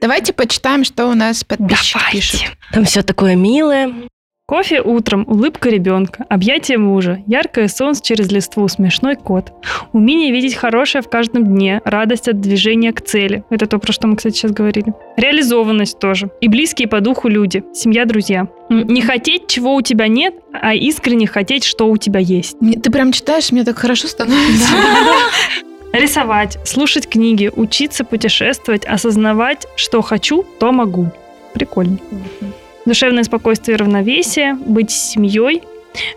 [0.00, 2.42] Давайте почитаем, что у нас подписчик пишет.
[2.72, 3.92] Там все такое милое.
[4.48, 9.52] Кофе утром, улыбка ребенка, объятие мужа, яркое солнце через листву, смешной кот.
[9.92, 13.42] Умение видеть хорошее в каждом дне, радость от движения к цели.
[13.50, 14.94] Это то, про что мы, кстати, сейчас говорили.
[15.16, 16.30] Реализованность тоже.
[16.40, 18.46] И близкие по духу люди, семья, друзья.
[18.70, 22.56] Не хотеть, чего у тебя нет, а искренне хотеть, что у тебя есть.
[22.60, 24.68] Ты прям читаешь, мне так хорошо становится.
[25.92, 31.10] Рисовать, слушать книги, учиться путешествовать, осознавать, что хочу, то могу.
[31.52, 31.98] Прикольно.
[32.86, 35.62] Душевное спокойствие и равновесие, быть семьей,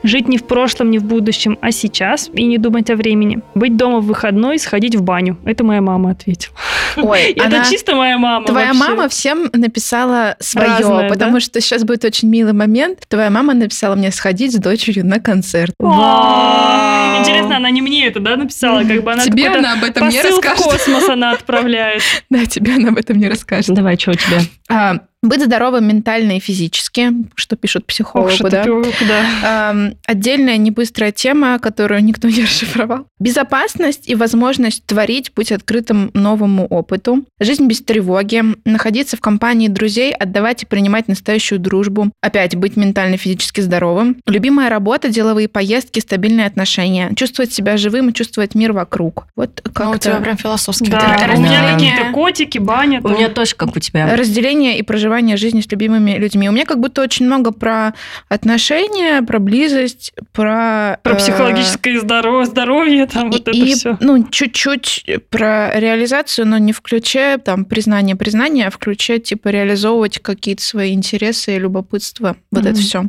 [0.04, 3.40] жить не в прошлом, не в будущем, а сейчас и не думать о времени.
[3.56, 5.38] Быть дома в выходной, сходить в баню.
[5.46, 6.54] Это моя мама ответила.
[6.98, 8.46] Ой, Это она- чисто моя мама.
[8.46, 8.80] Твоя вообще.
[8.80, 11.40] мама всем написала свое, Разное, потому да?
[11.40, 13.00] что сейчас будет очень милый момент.
[13.08, 15.74] Твоя мама написала мне сходить с дочерью на концерт.
[15.80, 17.20] Вау.
[17.22, 18.84] Интересно, она не мне это, да, написала?
[18.84, 20.64] Как бы она Тебе она об этом не посыл в расскажет.
[20.66, 22.02] космос она отправляет.
[22.30, 23.74] Да, тебе она об этом не расскажет.
[23.76, 25.02] Давай, что у тебя?
[25.22, 28.64] Быть здоровым ментально и физически, что пишут психологу, Ох, да.
[28.64, 29.24] ты пил- да.
[29.72, 33.06] Ам, отдельная небыстрая тема, которую никто не расшифровал.
[33.20, 37.26] Безопасность и возможность творить, быть открытым новому опыту.
[37.42, 38.42] Жизнь без тревоги.
[38.64, 42.12] Находиться в компании друзей, отдавать и принимать настоящую дружбу.
[42.22, 44.16] Опять быть ментально и физически здоровым.
[44.26, 47.12] Любимая работа, деловые поездки, стабильные отношения.
[47.18, 49.28] Чувствовать себя живым и чувствовать мир вокруг.
[49.36, 51.74] Вот как Ну, у тебя прям философский Да, у меня разделение.
[51.74, 53.02] какие-то котики, баня.
[53.04, 54.16] У меня тоже, как у тебя.
[54.16, 56.50] Разделение и проживание жизни с любимыми людьми.
[56.50, 57.94] У меня как будто очень много про
[58.28, 61.00] отношения, про близость, про...
[61.04, 63.98] Про э, психологическое здоровье, здоровье, там вот это и, все.
[64.00, 69.50] ну, чуть-чуть про реализацию, но не в ключе там признание признания, а в ключе типа
[69.50, 72.36] реализовывать какие-то свои интересы и любопытство.
[72.52, 72.72] Вот Мгм.
[72.72, 73.04] это все.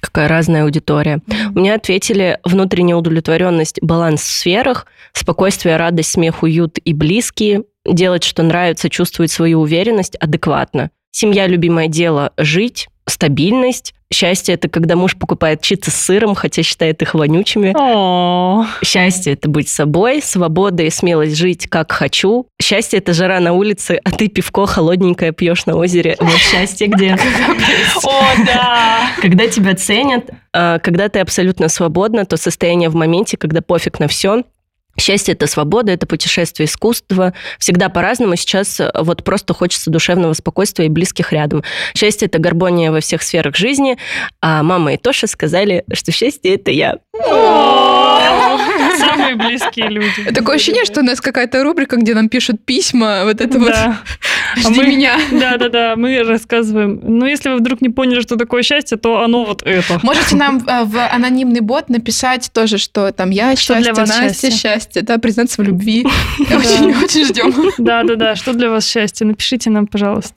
[0.00, 1.20] Какая разная аудитория.
[1.54, 8.42] Мне ответили внутренняя удовлетворенность, баланс в сферах, спокойствие, радость, смех, уют и близкие, делать, что
[8.42, 10.90] нравится, чувствовать свою уверенность адекватно.
[11.18, 13.94] Семья, любимое дело, жить, стабильность.
[14.12, 17.72] Счастье– это когда муж покупает чипсы с сыром, хотя считает их вонючими.
[18.84, 22.48] Счастье– это быть собой, свобода и смелость жить, как хочу.
[22.60, 26.16] Счастье– это жара на улице, а ты пивко холодненькое пьешь на озере.
[26.20, 27.16] Вот счастье где.
[28.04, 29.08] о, да.
[29.22, 34.08] Когда тебя ценят, а, когда ты абсолютно свободна, то состояние в моменте, когда пофиг на
[34.08, 34.42] все.
[34.98, 37.34] Счастье– это свобода, это путешествие, искусство.
[37.58, 38.36] Всегда по-разному.
[38.36, 41.62] Сейчас э, вот просто хочется душевного спокойствия и близких рядом.
[41.94, 43.98] Счастье– это гармония во всех сферах жизни.
[44.40, 46.98] А мама и Тоша сказали, что счастье– это я.
[48.98, 50.24] Самые близкие люди.
[50.34, 54.00] Такое ощущение, что у нас какая-то рубрика, где нам пишут письма, вот это вот Да.
[54.56, 55.18] А «Жди мы- меня».
[55.32, 55.96] Да, да, да.
[55.96, 57.00] Мы рассказываем.
[57.02, 59.98] Но если вы вдруг не поняли, что такое счастье, то оно вот это.
[60.02, 64.50] Можете нам э, в анонимный бот написать тоже, что там я счастье, Настя счастье?
[64.50, 66.06] счастье, да, признаться в любви.
[66.38, 67.54] Очень-очень ждем.
[67.78, 68.34] Да, да, да.
[68.36, 69.26] Что для вас счастье?
[69.26, 70.34] Напишите нам, пожалуйста.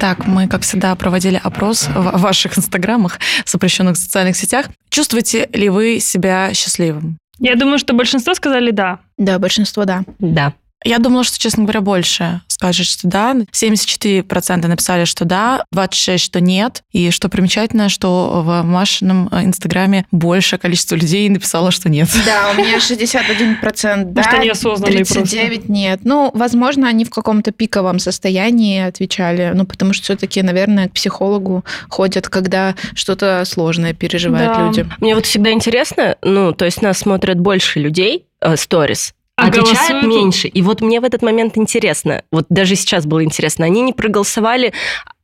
[0.00, 4.66] Так, мы, как всегда, проводили опрос в ваших инстаграмах, запрещенных в социальных сетях.
[4.90, 7.18] Чувствуете ли вы себя счастливым?
[7.38, 9.00] Я думаю, что большинство сказали да.
[9.18, 10.04] Да, большинство, да.
[10.18, 10.54] Да.
[10.84, 13.34] Я думала, что, честно говоря, больше скажет, что да.
[13.52, 16.82] 74% написали, что да, 26% что нет.
[16.92, 22.08] И что примечательно, что в Машином э, инстаграме большее количество людей написало, что нет.
[22.24, 26.00] Да, у меня 61% да, Может, они осознанные 39 нет.
[26.04, 31.64] Ну, возможно, они в каком-то пиковом состоянии отвечали, ну, потому что все-таки, наверное, к психологу
[31.88, 34.66] ходят, когда что-то сложное переживают Да.
[34.66, 34.86] люди.
[35.00, 40.04] Мне вот всегда интересно, ну, то есть нас смотрят больше людей, э, сторис, А отвечают
[40.04, 40.06] голосуют?
[40.06, 40.48] меньше.
[40.48, 44.72] И вот мне в этот момент интересно, вот даже сейчас было интересно, они не проголосовали,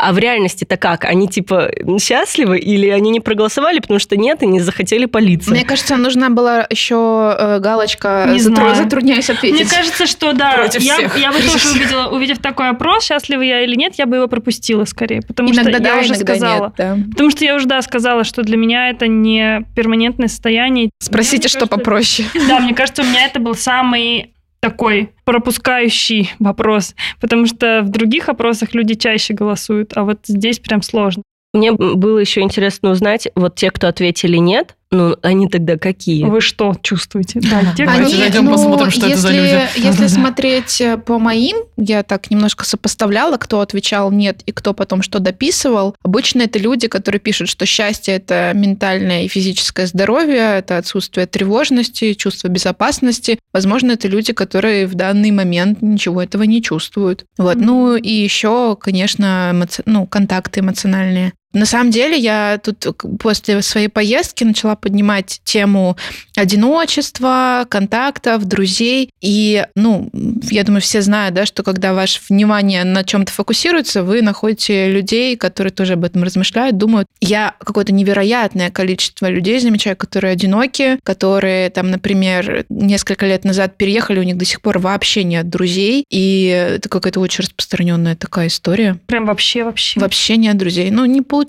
[0.00, 1.04] а в реальности-то как?
[1.04, 5.50] Они типа счастливы или они не проголосовали, потому что нет, и не захотели политься?
[5.50, 8.74] Мне кажется, нужна была еще э, галочка Не «Затру- знаю.
[8.76, 9.68] «Затрудняюсь Мне ответить».
[9.70, 10.54] кажется, что да.
[10.54, 11.18] Против Я, всех.
[11.18, 14.84] я бы тоже увидела, увидев такой опрос, счастлива я или нет, я бы его пропустила
[14.84, 15.22] скорее.
[15.22, 16.64] Потому Иногда что да, я уже иногда сказала.
[16.64, 16.72] нет.
[16.76, 16.98] да.
[17.10, 20.90] Потому что я уже, да, сказала, что для меня это не перманентное состояние.
[21.00, 22.28] Спросите, Мне что кажется, попроще.
[22.48, 28.28] Да, мне кажется, у меня это был самый такой пропускающий вопрос, потому что в других
[28.28, 31.22] опросах люди чаще голосуют, а вот здесь прям сложно.
[31.52, 36.24] Мне было еще интересно узнать, вот те, кто ответили нет, Ну, они тогда какие?
[36.24, 37.38] Вы что чувствуете?
[37.40, 39.68] Да, те, Давайте Они, зайдем, ну, посмотрим, что это за если- люди.
[39.86, 45.02] Если смотреть э, по моим, я так немножко сопоставляла, кто отвечал нет и кто потом
[45.02, 45.94] что дописывал.
[46.02, 52.14] Обычно это люди, которые пишут, что счастье это ментальное и физическое здоровье, это отсутствие тревожности,
[52.14, 53.38] чувство безопасности.
[53.52, 57.26] Возможно, это люди, которые в данный момент ничего этого не чувствуют.
[57.38, 57.54] Вот.
[57.56, 61.32] Ну и еще, конечно, эмоци- ну, контакты эмоциональные.
[61.52, 62.86] На самом деле я тут
[63.18, 65.96] после своей поездки начала поднимать тему
[66.36, 69.10] одиночества, контактов, друзей.
[69.20, 70.10] И, ну,
[70.50, 75.36] я думаю, все знают, да, что когда ваше внимание на чем-то фокусируется, вы находите людей,
[75.36, 77.08] которые тоже об этом размышляют, думают.
[77.20, 84.20] Я какое-то невероятное количество людей замечаю, которые одиноки, которые там, например, несколько лет назад переехали,
[84.20, 86.04] у них до сих пор вообще нет друзей.
[86.10, 86.44] И
[86.76, 88.98] это какая-то очень распространенная такая история.
[89.06, 89.98] Прям вообще-вообще.
[89.98, 90.90] Вообще нет друзей.
[90.90, 91.39] Ну, не получается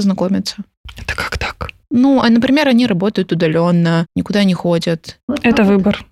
[0.00, 0.56] знакомиться.
[0.96, 1.70] Это как так?
[1.90, 5.18] Ну, а, например, они работают удаленно, никуда не ходят.
[5.42, 6.04] Это выбор.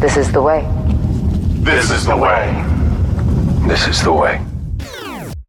[0.00, 0.64] This is the way.
[1.64, 2.48] This is the way.
[3.66, 4.40] This is the way.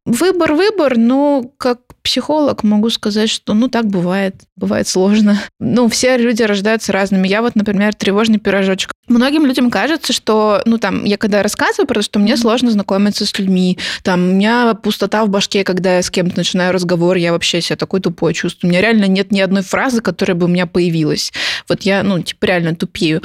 [0.06, 5.40] Выбор, выбор, но как психолог могу сказать, что ну так бывает, бывает сложно.
[5.60, 7.28] Ну, все люди рождаются разными.
[7.28, 8.92] Я вот, например, тревожный пирожочек.
[9.08, 13.28] Многим людям кажется, что, ну там, я когда рассказываю про то, что мне сложно знакомиться
[13.28, 17.32] с людьми, там, у меня пустота в башке, когда я с кем-то начинаю разговор, я
[17.32, 18.70] вообще себя такой тупой чувствую.
[18.70, 21.32] У меня реально нет ни одной фразы, которая бы у меня появилась.
[21.68, 23.22] Вот я, ну, типа, реально тупею.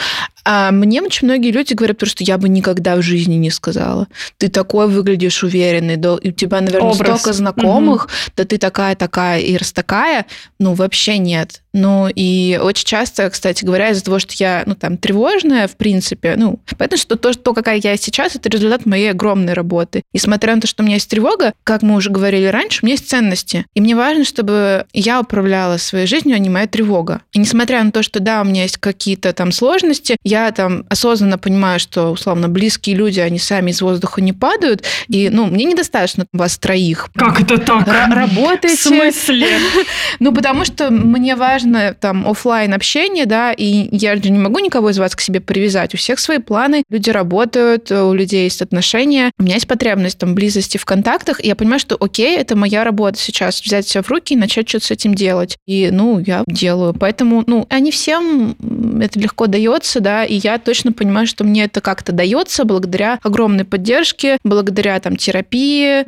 [0.46, 4.08] А мне очень многие люди говорят, потому что я бы никогда в жизни не сказала.
[4.36, 7.20] Ты такой выглядишь уверенный, да, и у тебя, наверное, Образ.
[7.20, 10.26] столько знакомых, да ты такая, такая и раз такая.
[10.58, 11.62] Ну, вообще нет.
[11.74, 16.34] Ну, и очень часто, кстати говоря, из-за того, что я, ну, там, тревожная, в принципе,
[16.37, 20.04] ну, понятно, что то, то, какая я сейчас, это результат моей огромной работы.
[20.12, 22.87] И смотря на то, что у меня есть тревога, как мы уже говорили раньше, у
[22.87, 23.66] меня есть ценности.
[23.74, 27.22] И мне важно, чтобы я управляла своей жизнью, а не моя тревога.
[27.32, 31.38] И несмотря на то, что, да, у меня есть какие-то там сложности, я там осознанно
[31.38, 36.26] понимаю, что, условно, близкие люди, они сами из воздуха не падают, и, ну, мне недостаточно
[36.32, 37.08] вас троих.
[37.16, 37.84] Как это так?
[37.84, 39.48] В работаете, смысле?
[40.20, 41.63] ну, потому что мне важно
[42.00, 45.94] там оффлайн общение, да, и я же не могу никого из вас к себе привязать.
[45.94, 49.31] У всех свои планы, люди работают, у людей есть отношения.
[49.38, 52.85] У меня есть потребность там близости в контактах, и я понимаю, что окей, это моя
[52.85, 55.57] работа сейчас, взять себя в руки и начать что-то с этим делать.
[55.66, 56.94] И, ну, я делаю.
[56.94, 58.57] Поэтому, ну, а не всем
[59.00, 63.64] это легко дается, да, и я точно понимаю, что мне это как-то дается благодаря огромной
[63.64, 66.05] поддержке, благодаря там терапии э,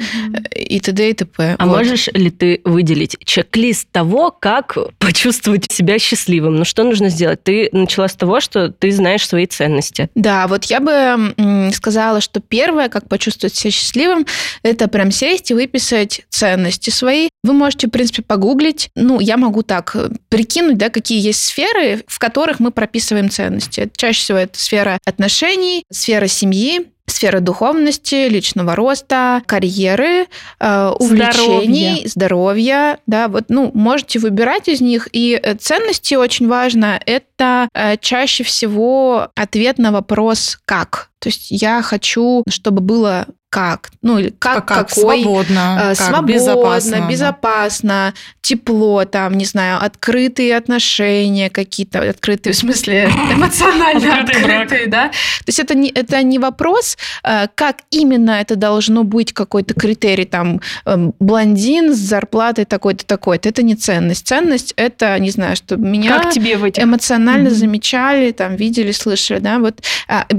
[0.54, 1.10] и т.д.
[1.10, 1.56] и т.п.
[1.58, 1.78] А Вот.
[1.78, 6.56] можешь ли ты выделить чек-лист того, как почувствовать себя счастливым?
[6.56, 7.42] Ну, что нужно сделать?
[7.42, 10.10] Ты начала с того, что ты знаешь свои ценности.
[10.14, 11.34] Да, вот я бы
[11.72, 14.26] сказала, что первое, как почувствовать себя счастливым,
[14.62, 17.28] это прям сесть и выписать ценности свои.
[17.42, 18.90] Вы можете, в принципе, погуглить.
[18.94, 23.90] Ну, я могу так э, прикинуть, да, какие есть сферы, в которых мы прописываем ценности.
[23.96, 30.26] Чаще всего это сфера отношений, сфера семьи, сфера духовности, личного роста, карьеры,
[30.60, 32.98] э, увлечений, здоровья.
[33.06, 35.08] Да, вот, ну, можете выбирать из них.
[35.12, 37.00] И э, ценности очень важно.
[37.06, 41.10] Это э, чаще всего ответ на вопрос «как?».
[41.18, 45.96] То есть я хочу, чтобы было как, ну или как, Как, какой, свободно, э, как
[45.96, 47.08] свободно, безопасно.
[47.08, 48.14] безопасно, да.
[48.42, 55.08] тепло, там, не знаю, открытые отношения какие-то, открытые в смысле эмоционально открытые, да.
[55.08, 60.24] То есть это не, это не вопрос, э, как именно это должно быть какой-то критерий,
[60.24, 63.48] там, эм, блондин с зарплатой такой-то, такой-то.
[63.48, 64.26] Это не ценность.
[64.26, 66.82] Ценность– это, не знаю, что меня Как тебе в этих?
[66.82, 69.82] эмоционально замечали, там, видели, слышали, да, вот.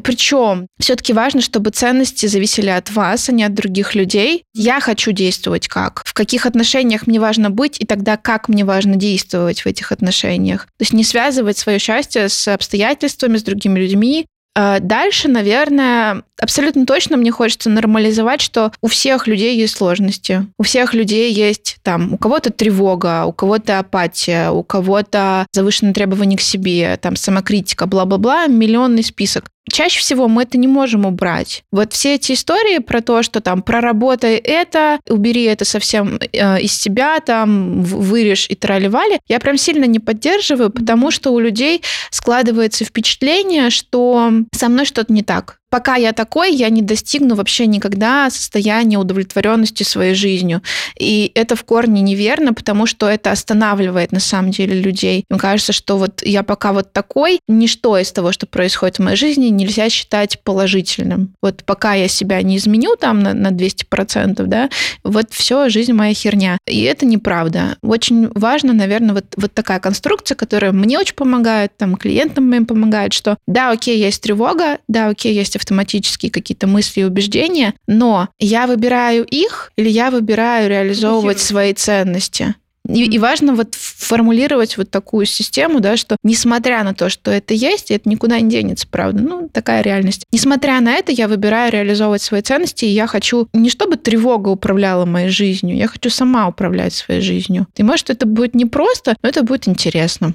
[0.04, 4.44] причем все-таки важно, чтобы ценности зависели от вас, а не от других людей.
[4.54, 6.02] Я хочу действовать как?
[6.06, 10.66] В каких отношениях мне важно быть, и тогда как мне важно действовать в этих отношениях?
[10.66, 14.26] То есть не связывать свое счастье с обстоятельствами, с другими людьми,
[14.60, 20.48] А Дальше, наверное, абсолютно точно мне хочется нормализовать, что у всех людей есть сложности.
[20.58, 26.38] У всех людей есть там, у кого-то тревога, у кого-то апатия, у кого-то завышенные требования
[26.38, 29.46] к себе, там самокритика, бла-бла-бла, миллионный список.
[29.72, 31.64] Чаще всего мы это не можем убрать.
[31.72, 36.74] Вот все эти истории про то, что там проработай это, убери это совсем э, из
[36.74, 42.86] себя, там вырежь и трали-вали, я прям сильно не поддерживаю, потому что у людей складывается
[42.86, 45.57] впечатление, что со мной что-то не так.
[45.78, 50.64] Пока я такой, я не достигну вообще никогда состояния удовлетворенности своей жизнью.
[50.98, 55.24] И это в корне неверно, потому что это останавливает на самом деле людей.
[55.30, 59.18] Мне кажется, что вот я пока вот такой, ничто из того, что происходит в моей
[59.18, 61.36] жизни, нельзя считать положительным.
[61.44, 64.72] Вот пока я себя не изменю там на, на 200%, да,
[65.04, 66.58] вот все, жизнь моя херня.
[66.66, 67.78] И это неправда.
[67.84, 73.14] Очень важно, наверное, вот, вот такая конструкция, которая мне очень помогает, там, клиентам моим помогает,
[73.14, 78.68] что да, окей, есть тревога, да, окей, есть автоматические какие-то мысли и убеждения, но я
[78.68, 82.56] выбираю их или я выбираю реализовывать свои ценности.
[82.88, 87.54] И, и важно вот формулировать вот такую систему, да, что несмотря на то, что это
[87.54, 90.24] есть, это никуда не денется, правда, ну, такая реальность.
[90.32, 95.04] Несмотря на это, я выбираю реализовывать свои ценности, и я хочу не чтобы тревога управляла
[95.04, 97.68] моей жизнью, я хочу сама управлять своей жизнью.
[97.76, 100.34] И может, это будет непросто, но это будет интересно.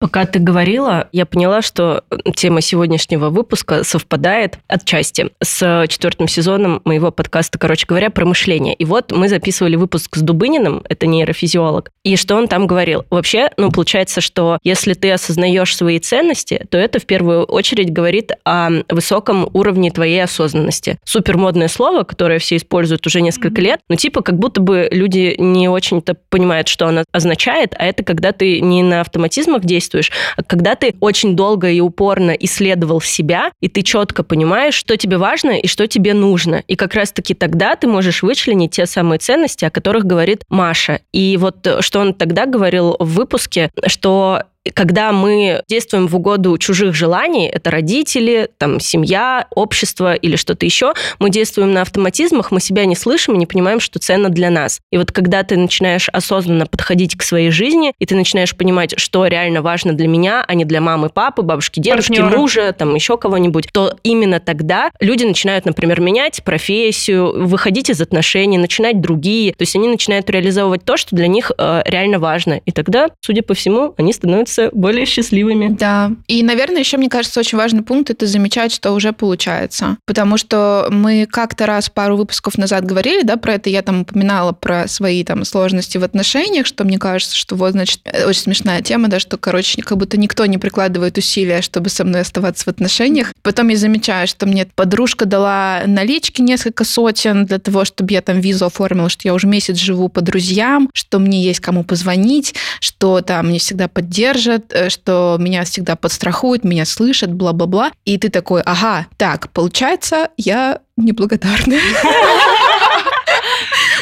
[0.00, 2.04] Пока ты говорила, я поняла, что
[2.36, 8.74] тема сегодняшнего выпуска совпадает отчасти с четвертым сезоном моего подкаста, короче говоря, про мышление.
[8.74, 13.06] И вот мы записывали выпуск с Дубыниным, это нейрофизиолог, и что он там говорил?
[13.08, 18.32] Вообще, ну, получается, что если ты осознаешь свои ценности, то это в первую очередь говорит
[18.44, 20.98] о высоком уровне твоей осознанности.
[21.04, 25.34] Супер модное слово, которое все используют уже несколько лет, но типа как будто бы люди
[25.38, 30.10] не очень-то понимают, что оно означает, а это когда ты не на автоматизмах действуешь, действуешь.
[30.36, 35.18] А когда ты очень долго и упорно исследовал себя, и ты четко понимаешь, что тебе
[35.18, 36.62] важно и что тебе нужно.
[36.66, 41.00] И как раз-таки тогда ты можешь вычленить те самые ценности, о которых говорит Маша.
[41.12, 46.56] И вот э, что он тогда говорил в выпуске, что когда мы действуем в угоду
[46.58, 52.60] чужих желаний, это родители, там, семья, общество или что-то еще, мы действуем на автоматизмах, мы
[52.60, 54.80] себя не слышим и не понимаем, что ценно для нас.
[54.90, 59.26] И вот когда ты начинаешь осознанно подходить к своей жизни, и ты начинаешь понимать, что
[59.26, 62.38] реально важно для меня, а не для мамы, папы, бабушки, дедушки, Партнера.
[62.38, 68.58] мужа, там, еще кого-нибудь, то именно тогда люди начинают, например, менять профессию, выходить из отношений,
[68.58, 69.52] начинать другие.
[69.52, 72.60] То есть они начинают реализовывать то, что для них э, реально важно.
[72.64, 75.68] И тогда, судя по всему, они становятся становятся более счастливыми.
[75.68, 76.12] Да.
[76.28, 79.96] И, наверное, еще, мне кажется, очень важный пункт это замечать, что уже получается.
[80.06, 83.70] Потому что мы как-то раз пару выпусков назад говорили, да, про это.
[83.70, 88.00] Я там упоминала про свои там сложности в отношениях, что мне кажется, что вот, значит,
[88.04, 92.04] э, очень смешная тема, да, что, короче, как будто никто не прикладывает усилия, чтобы со
[92.04, 93.32] мной оставаться в отношениях.
[93.42, 98.40] Потом я замечаю, что мне подружка дала налички несколько сотен для того, чтобы я там
[98.40, 103.20] визу оформила, что я уже месяц живу по друзьям, что мне есть кому позвонить, что
[103.20, 107.92] там мне всегда поддерживают, поддержат, э, что меня всегда подстрахуют, меня слышат, бла-бла-бла.
[108.04, 111.80] И ты такой, ага, так, получается, я неблагодарная.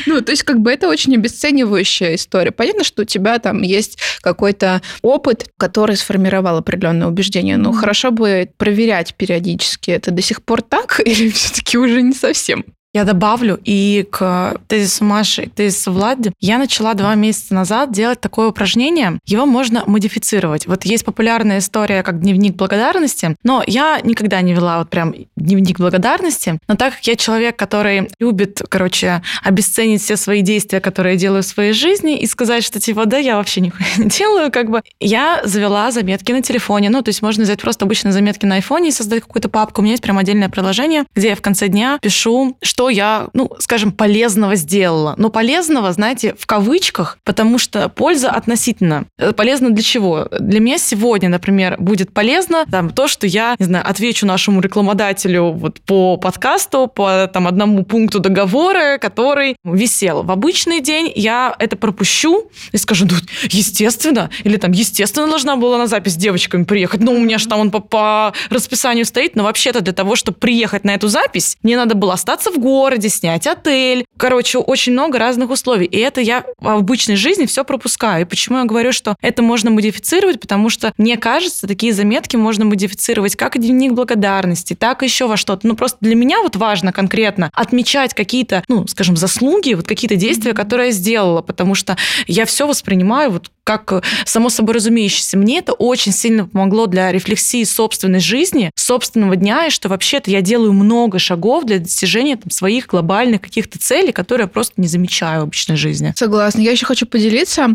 [0.05, 2.51] Ну, то есть, как бы это очень обесценивающая история.
[2.51, 7.57] Понятно, что у тебя там есть какой-то опыт, который сформировал определенное убеждение.
[7.57, 12.65] Но хорошо бы проверять периодически, это до сих пор так или все-таки уже не совсем?
[12.95, 16.33] Я добавлю и к тезису Маши, и тезису Влади.
[16.41, 19.19] Я начала два месяца назад делать такое упражнение.
[19.25, 20.67] Его можно модифицировать.
[20.67, 25.79] Вот есть популярная история, как дневник благодарности, но я никогда не вела вот прям дневник
[25.79, 26.59] благодарности.
[26.69, 31.43] Но так как я человек, который любит, короче, обесценить все свои действия, которые я делаю
[31.43, 34.83] в своей жизни, и сказать, что типа, да, я вообще нихуя не делаю, как бы,
[35.01, 36.91] я завела заметки на телефоне.
[36.91, 39.81] Ну, то есть можно взять просто обычные заметки на айфоне и создать какую-то папку.
[39.81, 43.29] У меня есть прям отдельное приложение, где я в конце дня пишу, что что я,
[43.33, 45.15] ну, скажем, полезного сделала.
[45.17, 49.05] Но полезного, знаете, в кавычках, потому что польза относительно.
[49.19, 50.27] Э, полезно для чего?
[50.37, 55.53] Для меня сегодня, например, будет полезно там, то, что я, не знаю, отвечу нашему рекламодателю
[55.53, 60.25] вот по подкасту, по там одному пункту договора, который висел.
[60.25, 65.79] В обычный день я это пропущу и скажу, ну, естественно, или там, естественно, должна была
[65.79, 67.01] на запись с девочками приехать.
[67.01, 70.39] Ну, у меня же там он по, по расписанию стоит, но вообще-то для того, чтобы
[70.39, 74.07] приехать на эту запись, мне надо было остаться в городе, городе, снять отель.
[74.17, 75.87] Короче, очень много разных условий.
[75.87, 78.23] И это я в обычной жизни все пропускаю.
[78.23, 80.41] И почему я говорю, что это можно модифицировать?
[80.41, 85.67] Потому что, мне кажется, такие заметки можно модифицировать как дневник благодарности, так еще во что-то.
[85.67, 90.55] Ну, просто для меня вот важно конкретно отмечать какие-то, ну, скажем, заслуги, вот какие-то действия,
[90.55, 91.97] которые я сделала, потому что
[92.27, 95.37] я все воспринимаю вот как само собой разумеющееся.
[95.37, 100.41] Мне это очень сильно помогло для рефлексии собственной жизни, собственного дня, и что вообще-то я
[100.41, 105.41] делаю много шагов для достижения там, своих глобальных каких-то целей, которые я просто не замечаю
[105.41, 106.13] в обычной жизни.
[106.15, 106.61] Согласна.
[106.61, 107.71] Я еще хочу поделиться.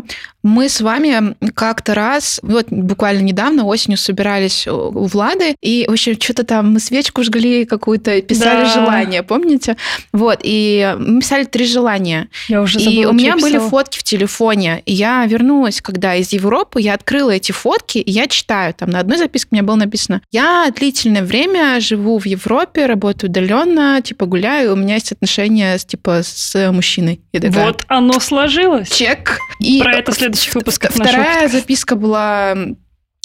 [0.48, 6.14] Мы с вами как-то раз, вот буквально недавно осенью собирались у Влады, и, в общем,
[6.18, 8.72] что-то там мы свечку жгли какую-то, писали Да.
[8.72, 9.76] желание, помните?
[10.14, 12.28] Вот, и мы писали три желания.
[12.48, 14.82] Я уже И забыла, у меня были фотки в телефоне.
[14.86, 18.72] И я вернулась, когда из Европы, я открыла эти фотки, и я читаю.
[18.72, 23.28] Там на одной записке у меня было написано, я длительное время живу в Европе, работаю
[23.30, 27.20] удаленно, типа гуляю, у меня есть отношения с, типа, с мужчиной.
[27.34, 28.88] Я такая, Вот оно сложилось.
[28.90, 29.38] чек.
[29.60, 32.56] И Про это в следующих выпусках Вторая записка была...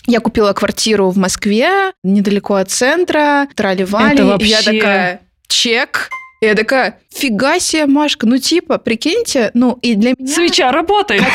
[0.06, 4.20] Я купила квартиру в Москве, недалеко от центра, трали-вали.
[4.20, 6.10] И вообще- я такая, чек.
[6.44, 10.28] Я такая, фига себе, Машка, ну типа, прикиньте, ну и для меня...
[10.28, 11.24] Свеча работает.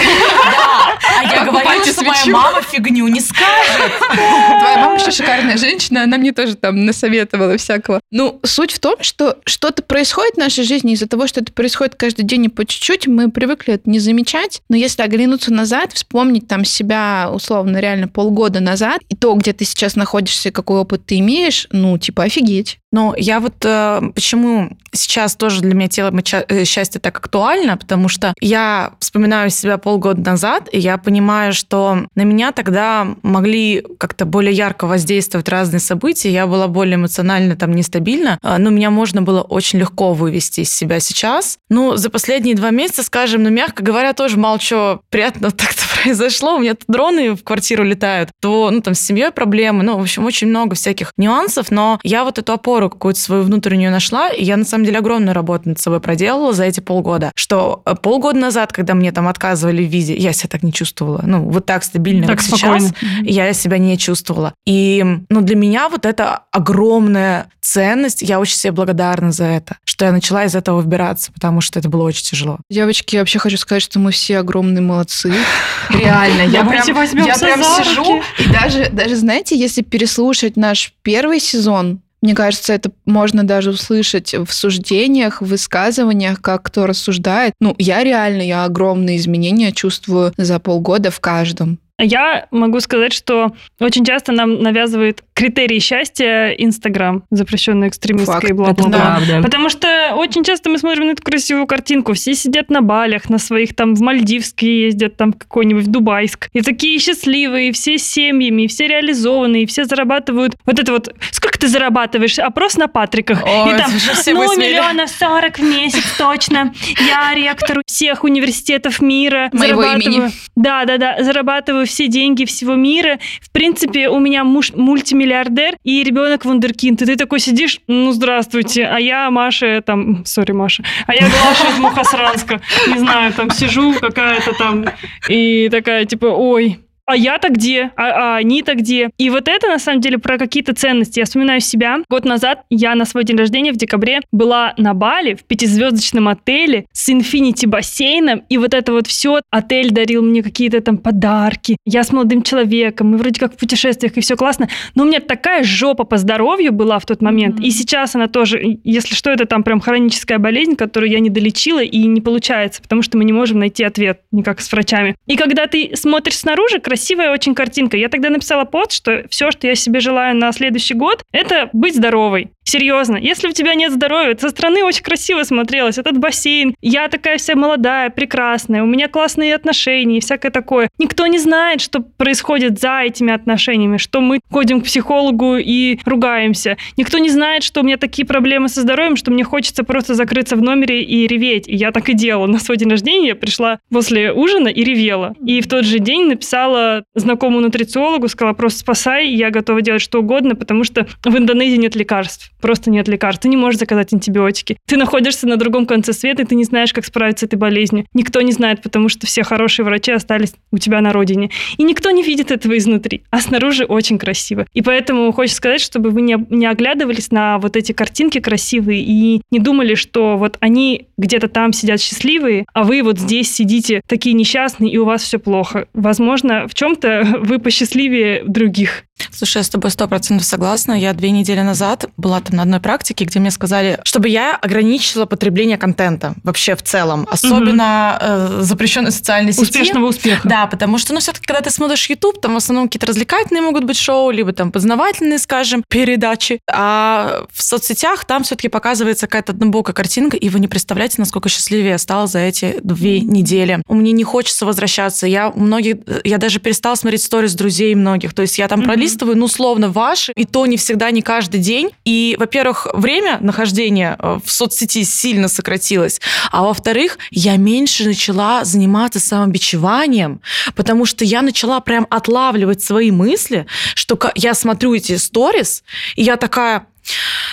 [1.01, 3.93] А я говорила, что моя мама фигню не скажет.
[4.11, 8.01] Твоя мама еще шикарная женщина, она мне тоже там насоветовала всякого.
[8.11, 11.95] Ну, суть в том, что что-то происходит в нашей жизни из-за того, что это происходит
[11.95, 16.47] каждый день и по чуть-чуть, мы привыкли это не замечать, но если оглянуться назад, вспомнить
[16.47, 21.19] там себя, условно, реально полгода назад, и то, где ты сейчас находишься, какой опыт ты
[21.19, 22.79] имеешь, ну, типа, офигеть.
[22.91, 27.77] Но я вот э, почему сейчас тоже для меня тема ча- э, счастья так актуальна,
[27.77, 33.85] потому что я вспоминаю себя полгода назад, и я понимаю, что на меня тогда могли
[33.99, 38.91] как-то более ярко воздействовать разные события, я была более эмоционально там нестабильна, э, но меня
[38.91, 41.59] можно было очень легко вывести из себя сейчас.
[41.69, 46.57] Ну, за последние два месяца, скажем, ну, мягко говоря, тоже мало чего приятного так-то произошло.
[46.57, 50.25] У меня дроны в квартиру летают, то, ну, там, с семьей проблемы, ну, в общем,
[50.25, 54.57] очень много всяких нюансов, но я вот эту опору какую-то свою внутреннюю нашла, и я,
[54.57, 58.73] на самом деле, огромную работу над собой проделала за эти полгода, что э, полгода назад,
[58.73, 62.27] когда мне там отказывали в виде, я себя так не чувствовала, ну, вот так стабильно,
[62.27, 62.81] Так как спокойно.
[62.81, 64.55] сейчас, я себя не чувствовала.
[64.67, 70.07] И, ну, для меня вот это огромная ценность, я очень себе благодарна за это, что
[70.07, 72.59] я начала из этого выбираться, потому что это было очень тяжело.
[72.71, 75.33] Девочки, я вообще хочу сказать, что мы все огромные молодцы.
[75.91, 76.87] Реально, я прям,
[77.27, 83.45] я сижу, и даже, даже, знаете, если переслушать наш первый сезон, мне кажется, это можно
[83.45, 87.55] даже услышать в суждениях, в высказываниях, как кто рассуждает.
[87.61, 91.79] Ну, я реально, я огромные изменения чувствую за полгода в каждом.
[92.01, 98.53] Я могу сказать, что очень часто нам навязывает критерии счастья Инстаграм, запрещенная экстремистская Факт, и
[98.53, 98.99] бла-бла-бла.
[98.99, 99.43] Правда.
[99.43, 103.39] Потому что очень часто мы смотрим на эту красивую картинку, все сидят на балях, на
[103.39, 106.49] своих там в Мальдивские ездят, там какой-нибудь в Дубайск.
[106.53, 110.55] И такие счастливые, все с семьями, все реализованные, все зарабатывают.
[110.67, 112.39] Вот это вот, сколько ты зарабатываешь?
[112.39, 113.45] Опрос на Патриках.
[113.45, 113.91] Ой, и там,
[114.27, 116.73] ну, миллионов сорок в месяц точно.
[117.01, 119.51] Я ректор всех университетов мира.
[119.53, 120.31] Моего имени.
[120.55, 121.23] Да, да, да.
[121.23, 123.19] Зарабатываю все деньги всего мира.
[123.41, 127.03] В принципе, у меня муж мультимиллиардер и ребенок вундеркинд.
[127.03, 131.69] И ты такой сидишь, ну, здравствуйте, а я Маша, там, сори, Маша, а я Глаша
[131.73, 132.61] из Мухосранска.
[132.89, 134.87] Не знаю, там сижу какая-то там
[135.29, 136.79] и такая, типа, ой,
[137.09, 137.91] а я-то где?
[137.97, 139.09] А, а они-то где?
[139.17, 141.21] И вот это, на самом деле, про какие-то ценности.
[141.21, 142.01] Я вспоминаю себя.
[142.11, 146.85] Год назад я на свой день рождения в декабре была на Бали в пятизвездочном отеле
[146.93, 148.43] с инфинити бассейном.
[148.51, 149.41] И вот это вот все.
[149.51, 151.79] Отель дарил мне какие-то там подарки.
[151.87, 153.13] Я с молодым человеком.
[153.13, 154.69] Мы вроде как в путешествиях, и все классно.
[154.95, 157.59] Но у меня такая жопа по здоровью была в тот момент.
[157.61, 161.83] И сейчас она тоже, если что, это там прям хроническая болезнь, которую я не долечила
[161.83, 165.17] и не получается, потому что мы не можем найти ответ никак с врачами.
[165.27, 167.97] И когда ты смотришь снаружи, красивая очень картинка.
[167.97, 171.95] Я тогда написала пост, что все, что я себе желаю на следующий год, это быть
[171.95, 172.51] здоровой.
[172.69, 175.97] Серьезно, если у тебя нет здоровья, со стороны очень красиво смотрелось.
[175.97, 180.91] Этот бассейн, я такая вся молодая, прекрасная, у меня классные отношения и всякое такое.
[180.99, 186.77] Никто не знает, что происходит за этими отношениями, что мы ходим к психологу и ругаемся.
[186.99, 190.55] Никто не знает, что у меня такие проблемы со здоровьем, что мне хочется просто закрыться
[190.55, 191.67] в номере и реветь.
[191.69, 192.47] И я так и делала.
[192.47, 195.35] На свой день рождения я пришла после ужина и ревела.
[195.43, 200.19] И в тот же день написала знакомому нутрициологу, сказала, просто спасай, я готова делать что
[200.19, 202.53] угодно, потому что в Индонезии нет лекарств.
[202.61, 203.43] Просто нет лекарств.
[203.43, 204.79] Ты не можешь заказать антибиотики.
[204.87, 208.07] Ты находишься на другом конце света, и ты не знаешь, как справиться с этой болезнью.
[208.15, 211.51] Никто не знает, потому что все хорошие врачи остались у тебя на родине.
[211.77, 213.23] И никто не видит этого изнутри.
[213.31, 214.67] А снаружи очень красиво.
[214.73, 219.43] И поэтому хочется сказать, чтобы вы не, не оглядывались на вот эти картинки красивые и
[219.51, 224.35] не думали, что вот они где-то там сидят счастливые, а вы вот здесь сидите такие
[224.35, 225.89] несчастные, и у вас все плохо.
[225.95, 229.05] Возможно, в чем-то вы посчастливее других.
[229.33, 230.93] Слушай, я с тобой сто процентов согласна.
[230.93, 235.27] Я две недели назад была там на одной практике, где мне сказали, чтобы я ограничила
[235.27, 239.63] потребление контента вообще в целом, особенно э, запрещенной социальной сети.
[239.63, 240.49] Успешного успеха.
[240.49, 243.85] Да, потому что, ну, все-таки, когда ты смотришь YouTube, там в основном какие-то развлекательные могут
[243.85, 246.61] быть шоу, либо там познавательные, скажем, передачи.
[246.71, 251.91] А в соцсетях там все-таки показывается какая-то однобокая картинка, и вы не представляете, насколько счастливее
[251.91, 253.83] я стала за эти две недели.
[253.89, 255.27] У меня не хочется возвращаться.
[255.27, 258.35] Я у многих, я даже перестала смотреть сторис друзей многих.
[258.35, 261.91] То есть я там пролистываю, ну, условно, ваши, и то не всегда, не каждый день.
[262.05, 269.21] И, во-первых, время нахождения э, в соцсети сильно сократилось, а во-вторых, я меньше начала заниматься
[269.21, 270.41] самобичеванием,
[270.75, 275.83] потому что я начала прям отлавливать свои мысли, что я смотрю эти сторис,
[276.17, 276.87] и я такая,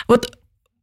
[0.08, 0.32] вот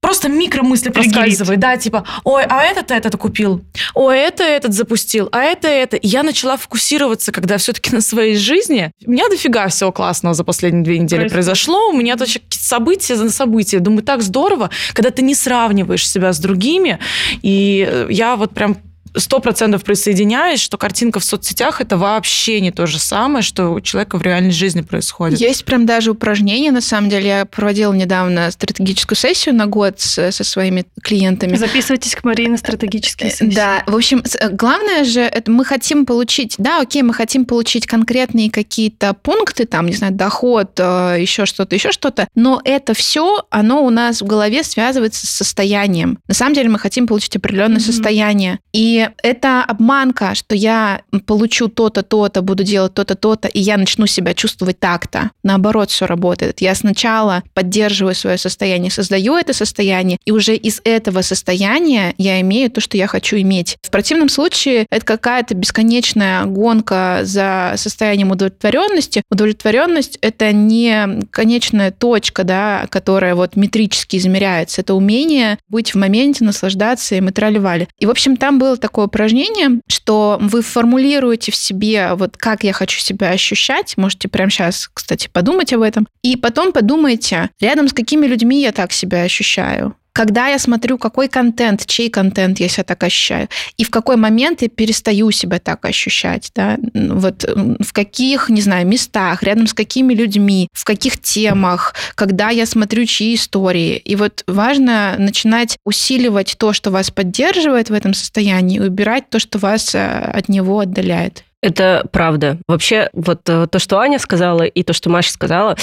[0.02, 5.40] просто микромысли проскальзывают, да, типа, ой, а этот этот купил, ой, это этот запустил, а
[5.42, 5.96] это это.
[5.96, 8.90] И я начала фокусироваться, когда все-таки на своей жизни.
[9.06, 11.32] У меня дофига всего классного за последние две недели Происходит.
[11.32, 11.88] произошло.
[11.88, 13.78] У меня точно события за события.
[13.78, 16.98] Думаю, так здорово, когда ты не сравниваешь себя с другими.
[17.42, 18.76] И э, я вот прям
[19.16, 23.80] сто процентов присоединяюсь, что картинка в соцсетях это вообще не то же самое, что у
[23.80, 25.40] человека в реальной жизни происходит.
[25.40, 27.26] Есть прям даже упражнения, на самом деле.
[27.28, 31.56] Я проводила недавно стратегическую сессию на год с- со своими клиентами.
[31.56, 33.54] Записывайтесь к Марии на стратегические Э, сессии.
[33.54, 37.86] Да, в общем, э, главное же, это мы хотим получить, да, окей, мы хотим получить
[37.86, 43.44] конкретные какие-то пункты, там, не знаю, доход, э, еще что-то, еще что-то, но это все,
[43.50, 46.18] оно у нас в голове связывается с состоянием.
[46.28, 47.84] На самом деле мы хотим получить определенное Мгм.
[47.86, 48.58] состояние.
[48.72, 54.06] И это обманка, что я получу то-то, то-то, буду делать то-то, то-то, и я начну
[54.06, 55.30] себя чувствовать так-то.
[55.42, 56.60] Наоборот, все работает.
[56.60, 62.70] Я сначала поддерживаю свое состояние, создаю это состояние, и уже из этого состояния я имею
[62.70, 63.76] то, что я хочу иметь.
[63.82, 69.22] В противном случае это какая-то бесконечная гонка за состоянием удовлетворенности.
[69.30, 74.80] Удовлетворенность это не конечная точка, да, которая вот метрически измеряется.
[74.80, 77.88] Это умение быть в моменте, наслаждаться и мы тролливали.
[77.98, 82.72] И, в общем, там было такое упражнение, что вы формулируете в себе, вот как я
[82.72, 83.96] хочу себя ощущать.
[83.96, 86.06] Можете прямо сейчас, кстати, подумать об этом.
[86.22, 89.96] И потом подумайте, рядом с какими людьми я так себя ощущаю.
[90.12, 94.62] Когда я смотрю, какой контент, чей контент я себя так ощущаю, и в какой момент
[94.62, 100.14] я перестаю себя так ощущать, да, вот в каких, не знаю, местах, рядом с какими
[100.14, 103.96] людьми, в каких темах, когда я смотрю чьи истории.
[103.96, 109.38] И вот важно начинать усиливать то, что вас поддерживает в этом состоянии, и убирать то,
[109.38, 111.44] что вас э, от него отдаляет.
[111.62, 112.58] Это правда.
[112.66, 115.76] Вообще, вот э, то, что Аня сказала, и то, что Маша сказала,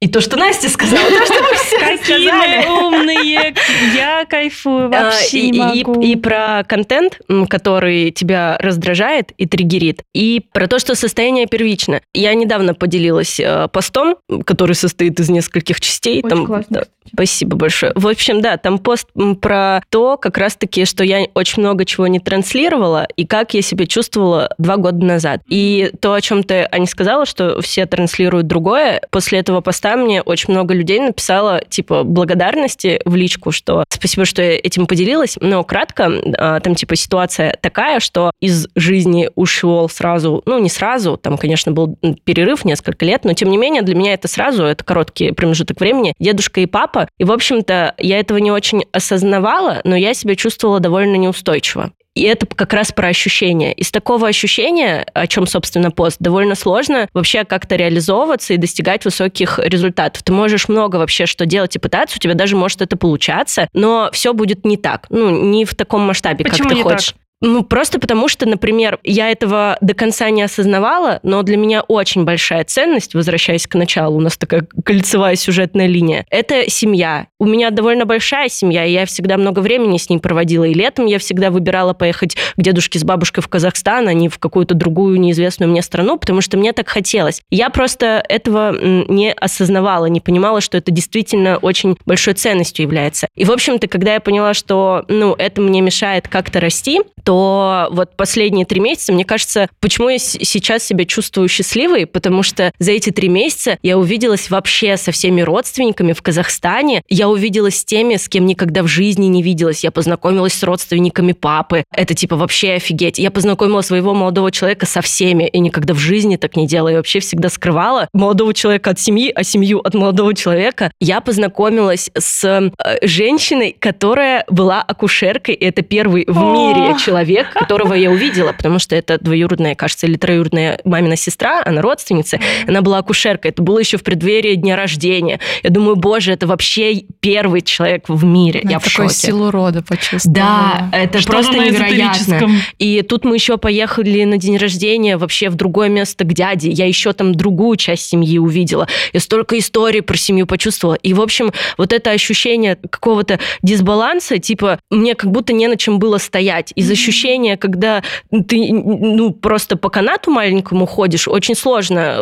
[0.00, 3.54] и то, что Настя сказала, то, что мы все Какие мы умные!
[3.94, 6.00] Я кайфую, вообще А, и, не могу.
[6.00, 7.20] и про контент,
[7.50, 12.00] который тебя раздражает и триггерит, и про то, что состояние первично.
[12.14, 16.20] Я недавно поделилась э, постом, который состоит из нескольких частей.
[16.20, 17.92] Очень Там, классно, да, Спасибо большое.
[17.94, 19.08] В общем, да, там пост
[19.40, 23.86] про то, как раз-таки, что я очень много чего не транслировала, и как я себя
[23.86, 25.42] чувствовала два года назад.
[25.48, 30.22] И то, о чем ты, Аня, сказала, что все транслируют другое, после этого поста мне
[30.22, 35.62] очень много людей написало, типа, благодарности в личку, что спасибо, что я этим поделилась, но
[35.64, 41.36] кратко, а, там, типа, ситуация такая, что из жизни ушел сразу, ну, не сразу, там,
[41.36, 45.32] конечно, был перерыв несколько лет, но, тем не менее, для меня это сразу, это короткий
[45.32, 50.14] промежуток времени, дедушка и папа, и, в общем-то, я этого не очень осознавала, но я
[50.14, 51.92] себя чувствовала довольно неустойчиво.
[52.14, 53.72] И это как раз про ощущения.
[53.72, 59.60] Из такого ощущения, о чем, собственно, пост, довольно сложно вообще как-то реализовываться и достигать высоких
[59.60, 60.22] результатов.
[60.24, 64.10] Ты можешь много вообще что делать и пытаться, у тебя даже может это получаться, но
[64.12, 65.06] все будет не так.
[65.08, 67.12] Ну, не в таком масштабе, Почему как ты не хочешь.
[67.12, 67.16] так?
[67.42, 72.24] Ну, просто потому что, например, я этого до конца не осознавала, но для меня очень
[72.24, 77.28] большая ценность, возвращаясь к началу, у нас такая кольцевая сюжетная линия, это семья.
[77.38, 81.06] У меня довольно большая семья, и я всегда много времени с ней проводила, и летом
[81.06, 85.18] я всегда выбирала поехать к дедушке с бабушкой в Казахстан, а не в какую-то другую
[85.18, 87.40] неизвестную мне страну, потому что мне так хотелось.
[87.50, 93.28] Я просто этого не осознавала, не понимала, что это действительно очень большой ценностью является.
[93.34, 97.00] И, в общем-то, когда я поняла, что, ну, это мне мешает как-то расти,
[97.30, 102.72] то вот последние три месяца, мне кажется, почему я сейчас себя чувствую счастливой, потому что
[102.80, 107.84] за эти три месяца я увиделась вообще со всеми родственниками в Казахстане, я увиделась с
[107.84, 112.34] теми, с кем никогда в жизни не виделась, я познакомилась с родственниками папы, это типа
[112.34, 113.20] вообще офигеть.
[113.20, 116.96] Я познакомила своего молодого человека со всеми, и никогда в жизни так не делала, я
[116.96, 120.90] вообще всегда скрывала молодого человека от семьи, а семью от молодого человека.
[120.98, 127.52] Я познакомилась с э, женщиной, которая была акушеркой, и это первый в мире человек, человек,
[127.52, 132.80] которого я увидела, потому что это двоюродная, кажется, или троюродная мамина сестра, она родственница, она
[132.82, 135.40] была акушерка, это было еще в преддверии дня рождения.
[135.62, 138.60] Я думаю, боже, это вообще первый человек в мире.
[138.64, 139.26] Ну, я в такую шоке.
[139.26, 140.88] силу рода почувствовала.
[140.90, 142.50] Да, это просто невероятно.
[142.78, 146.70] И тут мы еще поехали на день рождения вообще в другое место к дяде.
[146.70, 148.88] Я еще там другую часть семьи увидела.
[149.12, 150.94] Я столько историй про семью почувствовала.
[150.94, 155.98] И, в общем, вот это ощущение какого-то дисбаланса, типа, мне как будто не на чем
[155.98, 156.72] было стоять.
[156.76, 162.20] Из ощущения, когда ты, ну, просто по канату маленькому ходишь, очень сложно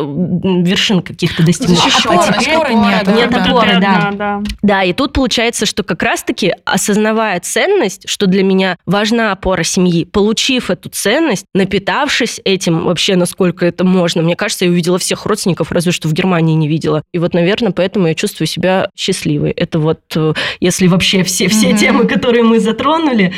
[0.65, 1.79] вершин каких-то достигнуть.
[2.05, 3.45] Опоры, А теперь опоры нет, да, нет да.
[3.45, 4.11] опоры, да.
[4.13, 4.43] да.
[4.63, 10.05] Да, и тут получается, что как раз-таки, осознавая ценность, что для меня важна опора семьи,
[10.05, 15.71] получив эту ценность, напитавшись этим вообще, насколько это можно, мне кажется, я увидела всех родственников,
[15.73, 17.03] разве что в Германии не видела.
[17.13, 19.51] И вот, наверное, поэтому я чувствую себя счастливой.
[19.51, 21.77] Это вот, э, если вообще все, все Мгм.
[21.77, 23.33] темы, которые мы затронули,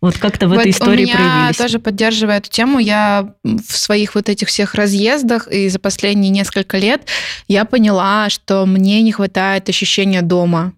[0.00, 1.56] вот как-то в Вот этой истории у меня проявились.
[1.56, 6.78] тоже поддерживая эту тему, я в своих вот этих всех разъездах и за последние несколько
[6.78, 7.02] лет
[7.48, 10.72] я поняла, что мне не хватает ощущения дома.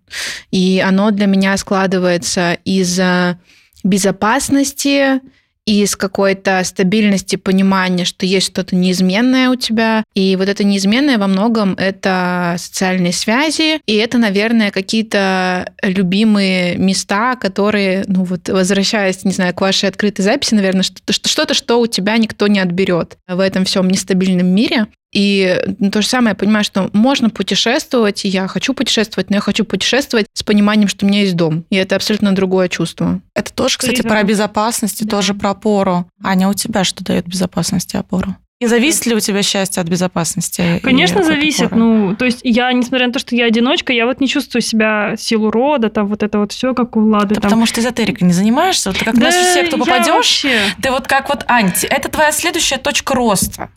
[0.50, 3.38] И оно для меня складывается из э,
[3.84, 5.20] безопасности,
[5.66, 10.04] из какой-то стабильности понимания, что есть что-то неизменное у тебя.
[10.14, 17.36] И вот это неизменное во многом это социальные связи, и это, наверное, какие-то любимые места,
[17.36, 22.16] которые, ну вот, возвращаясь, не знаю, к вашей открытой записи, наверное, что-то, что- у тебя
[22.16, 24.86] никто не отберет в этом всем нестабильном мире.
[25.12, 29.36] И ну, то же самое, я понимаю, что можно путешествовать, и я хочу путешествовать, но
[29.36, 31.64] я хочу путешествовать с пониманием, что у меня есть дом.
[31.68, 33.20] И это абсолютно другое чувство.
[33.34, 34.08] Это тоже, кстати, Туризм.
[34.08, 36.06] про безопасность и тоже про опору.
[36.22, 38.36] Аня, у тебя что дает безопасность и опору?
[38.62, 40.76] И зависит ли у тебя счастье от безопасности?
[40.76, 41.72] и Конечно, зависит.
[41.72, 45.14] Ну, то есть я, несмотря на то, что я одиночка, я вот не чувствую себя
[45.18, 47.34] силу рода, там вот это вот все, как у Влады.
[47.34, 47.42] Да там.
[47.42, 48.90] потому что эзотерикой не занимаешься.
[48.90, 51.86] Вот ты как Да наши все, кто попадешь, вообще- ты вот как вот Анти.
[51.86, 53.68] Это твоя следующая точка роста.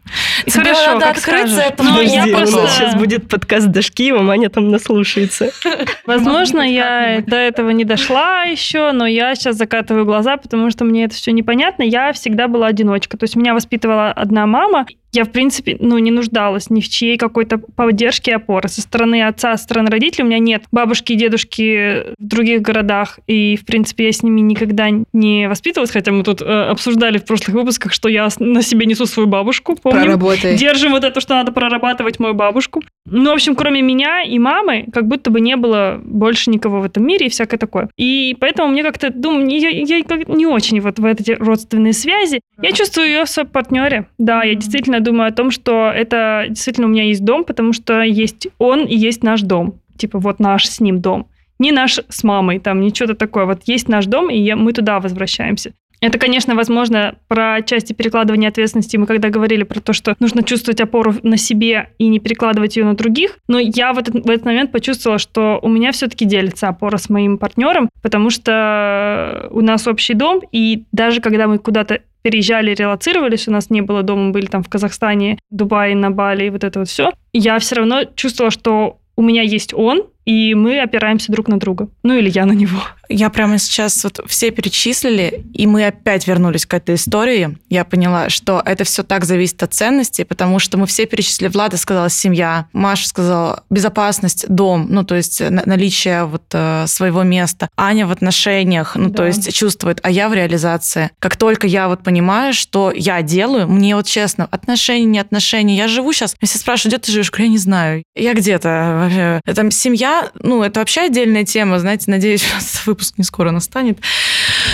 [0.46, 1.72] Тебе Хорошо, надо как открыться скажешь.
[1.72, 1.90] этому.
[1.90, 5.50] Но я у просто- нас сейчас будет подкаст Дашкиева, Маня там наслушается.
[6.06, 11.06] Возможно, я до этого не дошла еще, но я сейчас закатываю глаза, потому что мне
[11.06, 11.82] это все непонятно.
[11.82, 13.18] Я всегда была одиночка.
[13.18, 14.75] То есть меня воспитывала одна мама.
[14.76, 15.05] проблема.
[15.16, 18.68] Я, в принципе, ну, не нуждалась ни в чьей какой-то поддержке и опоры.
[18.68, 23.20] Со стороны отца, со стороны родителей у меня нет бабушки и дедушки в других городах.
[23.26, 27.24] И, в принципе, я с ними никогда не воспитывалась, хотя мы тут э, обсуждали в
[27.24, 29.78] прошлых выпусках, что я на себе несу свою бабушку.
[29.82, 30.02] Помним?
[30.02, 30.58] Проработай.
[30.58, 32.82] Держим вот это, что надо прорабатывать мою бабушку.
[33.06, 36.84] Ну, в общем, кроме меня и мамы, как будто бы не было больше никого в
[36.84, 37.90] этом мире и всякое такое.
[37.98, 42.42] И поэтому мне как-то, думаю, я, я как не очень вот в эти родственные связи.
[42.62, 44.08] Я чувствую ее в своем партнере.
[44.18, 48.02] Да, я действительно думаю о том, что это действительно у меня есть дом, потому что
[48.02, 49.80] есть он и есть наш дом.
[49.98, 51.28] Типа вот наш с ним дом.
[51.60, 53.46] Не наш с мамой, там, не что-то такое.
[53.46, 55.72] Вот есть наш дом, и я- мы туда возвращаемся.
[56.02, 58.98] Это, конечно, возможно, про части перекладывания ответственности.
[58.98, 62.84] Мы когда говорили про то, что нужно чувствовать опору на себе и не перекладывать ее
[62.84, 63.40] на других.
[63.48, 67.10] Но я в этот, в этот момент почувствовала, что у меня все-таки делится опора с
[67.10, 73.48] моим партнером, потому что у нас общий дом, и даже когда мы куда-то переезжали, релацировались,
[73.48, 76.88] у нас не было дома, были там в Казахстане, Дубае, на Бали, вот это вот
[76.88, 81.60] все, я все равно чувствовала, что у меня есть он, и мы опираемся друг на
[81.60, 81.88] друга.
[82.02, 82.80] Ну или я на него.
[83.10, 87.58] Я прямо сейчас вот все перечислили, и мы опять вернулись к этой истории.
[87.70, 91.50] Я поняла, что это все так зависит от ценностей, потому что мы все перечислили.
[91.50, 97.24] Влада сказала семья, Маша сказала безопасность, дом, ну то есть на- наличие вот э, своего
[97.24, 97.70] места.
[97.78, 99.28] Аня в отношениях, ну то Да.
[99.28, 101.12] есть чувствует, а я в реализации.
[101.20, 105.88] Как только я вот понимаю, что я делаю, мне вот честно, отношения, не отношения, я
[105.88, 107.32] живу сейчас, все спрашивают, где ты живешь?
[107.38, 108.04] Я не знаю.
[108.16, 109.42] Я где-то.
[109.56, 114.00] Там семья, ну это вообще отдельная тема, знаете, надеюсь, нас выпуск не скоро настанет,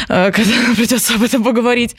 [0.07, 1.95] э, когда придется об этом поговорить.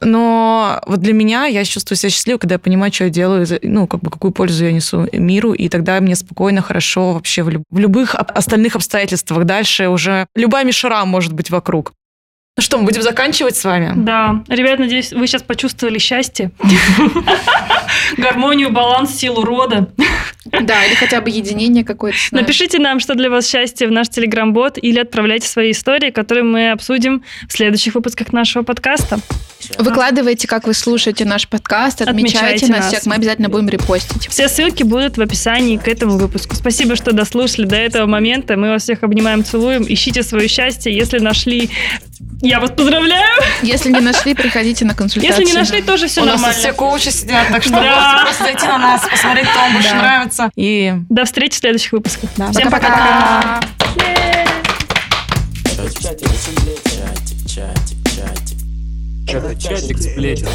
[0.00, 3.86] Но вот для меня я чувствую себя счастливой, когда я понимаю, что я делаю, ну,
[3.86, 7.64] как бы какую пользу я несу миру, и тогда мне спокойно, хорошо вообще в, люб-
[7.70, 9.44] в любых остальных обстоятельствах.
[9.44, 11.92] Дальше уже любая мишура может быть вокруг.
[12.56, 13.92] Ну что, мы будем заканчивать с вами?
[13.96, 14.42] Да.
[14.48, 16.50] Ребят, надеюсь, вы сейчас почувствовали счастье.
[18.18, 19.88] Гармонию, баланс, силу рода.
[20.44, 22.18] Да, или хотя бы единение какое-то.
[22.32, 26.72] Напишите нам, что для вас счастье в наш телеграм-бот или отправляйте свои истории, которые мы
[26.72, 29.20] обсудим в следующих выпусках нашего подкаста.
[29.78, 32.88] Выкладывайте, как вы слушаете наш подкаст, отмечайте, Отмечайте нас, нас.
[32.88, 34.28] всех, мы обязательно будем репостить.
[34.28, 36.56] Все ссылки будут в описании к этому выпуску.
[36.56, 38.56] Спасибо, что дослушали до этого момента.
[38.56, 39.84] Мы вас всех обнимаем, целуем.
[39.86, 40.92] Ищите свое счастье.
[40.94, 41.70] Если нашли,
[42.42, 43.40] я вас поздравляю.
[43.62, 45.40] Если не нашли, приходите на консультацию.
[45.40, 46.58] Если не нашли, тоже все У нас нормально.
[46.58, 47.80] все коучи сидят, так что Да.
[47.82, 49.96] можете просто зайти на нас, посмотреть, кто вам больше Да.
[49.96, 50.50] нравится.
[50.56, 52.30] И До встречи в следующих выпусках.
[52.36, 52.50] Да.
[52.50, 53.60] Всем Пока-пока.
[53.60, 53.60] пока.
[59.28, 60.48] Это чатик сплетен.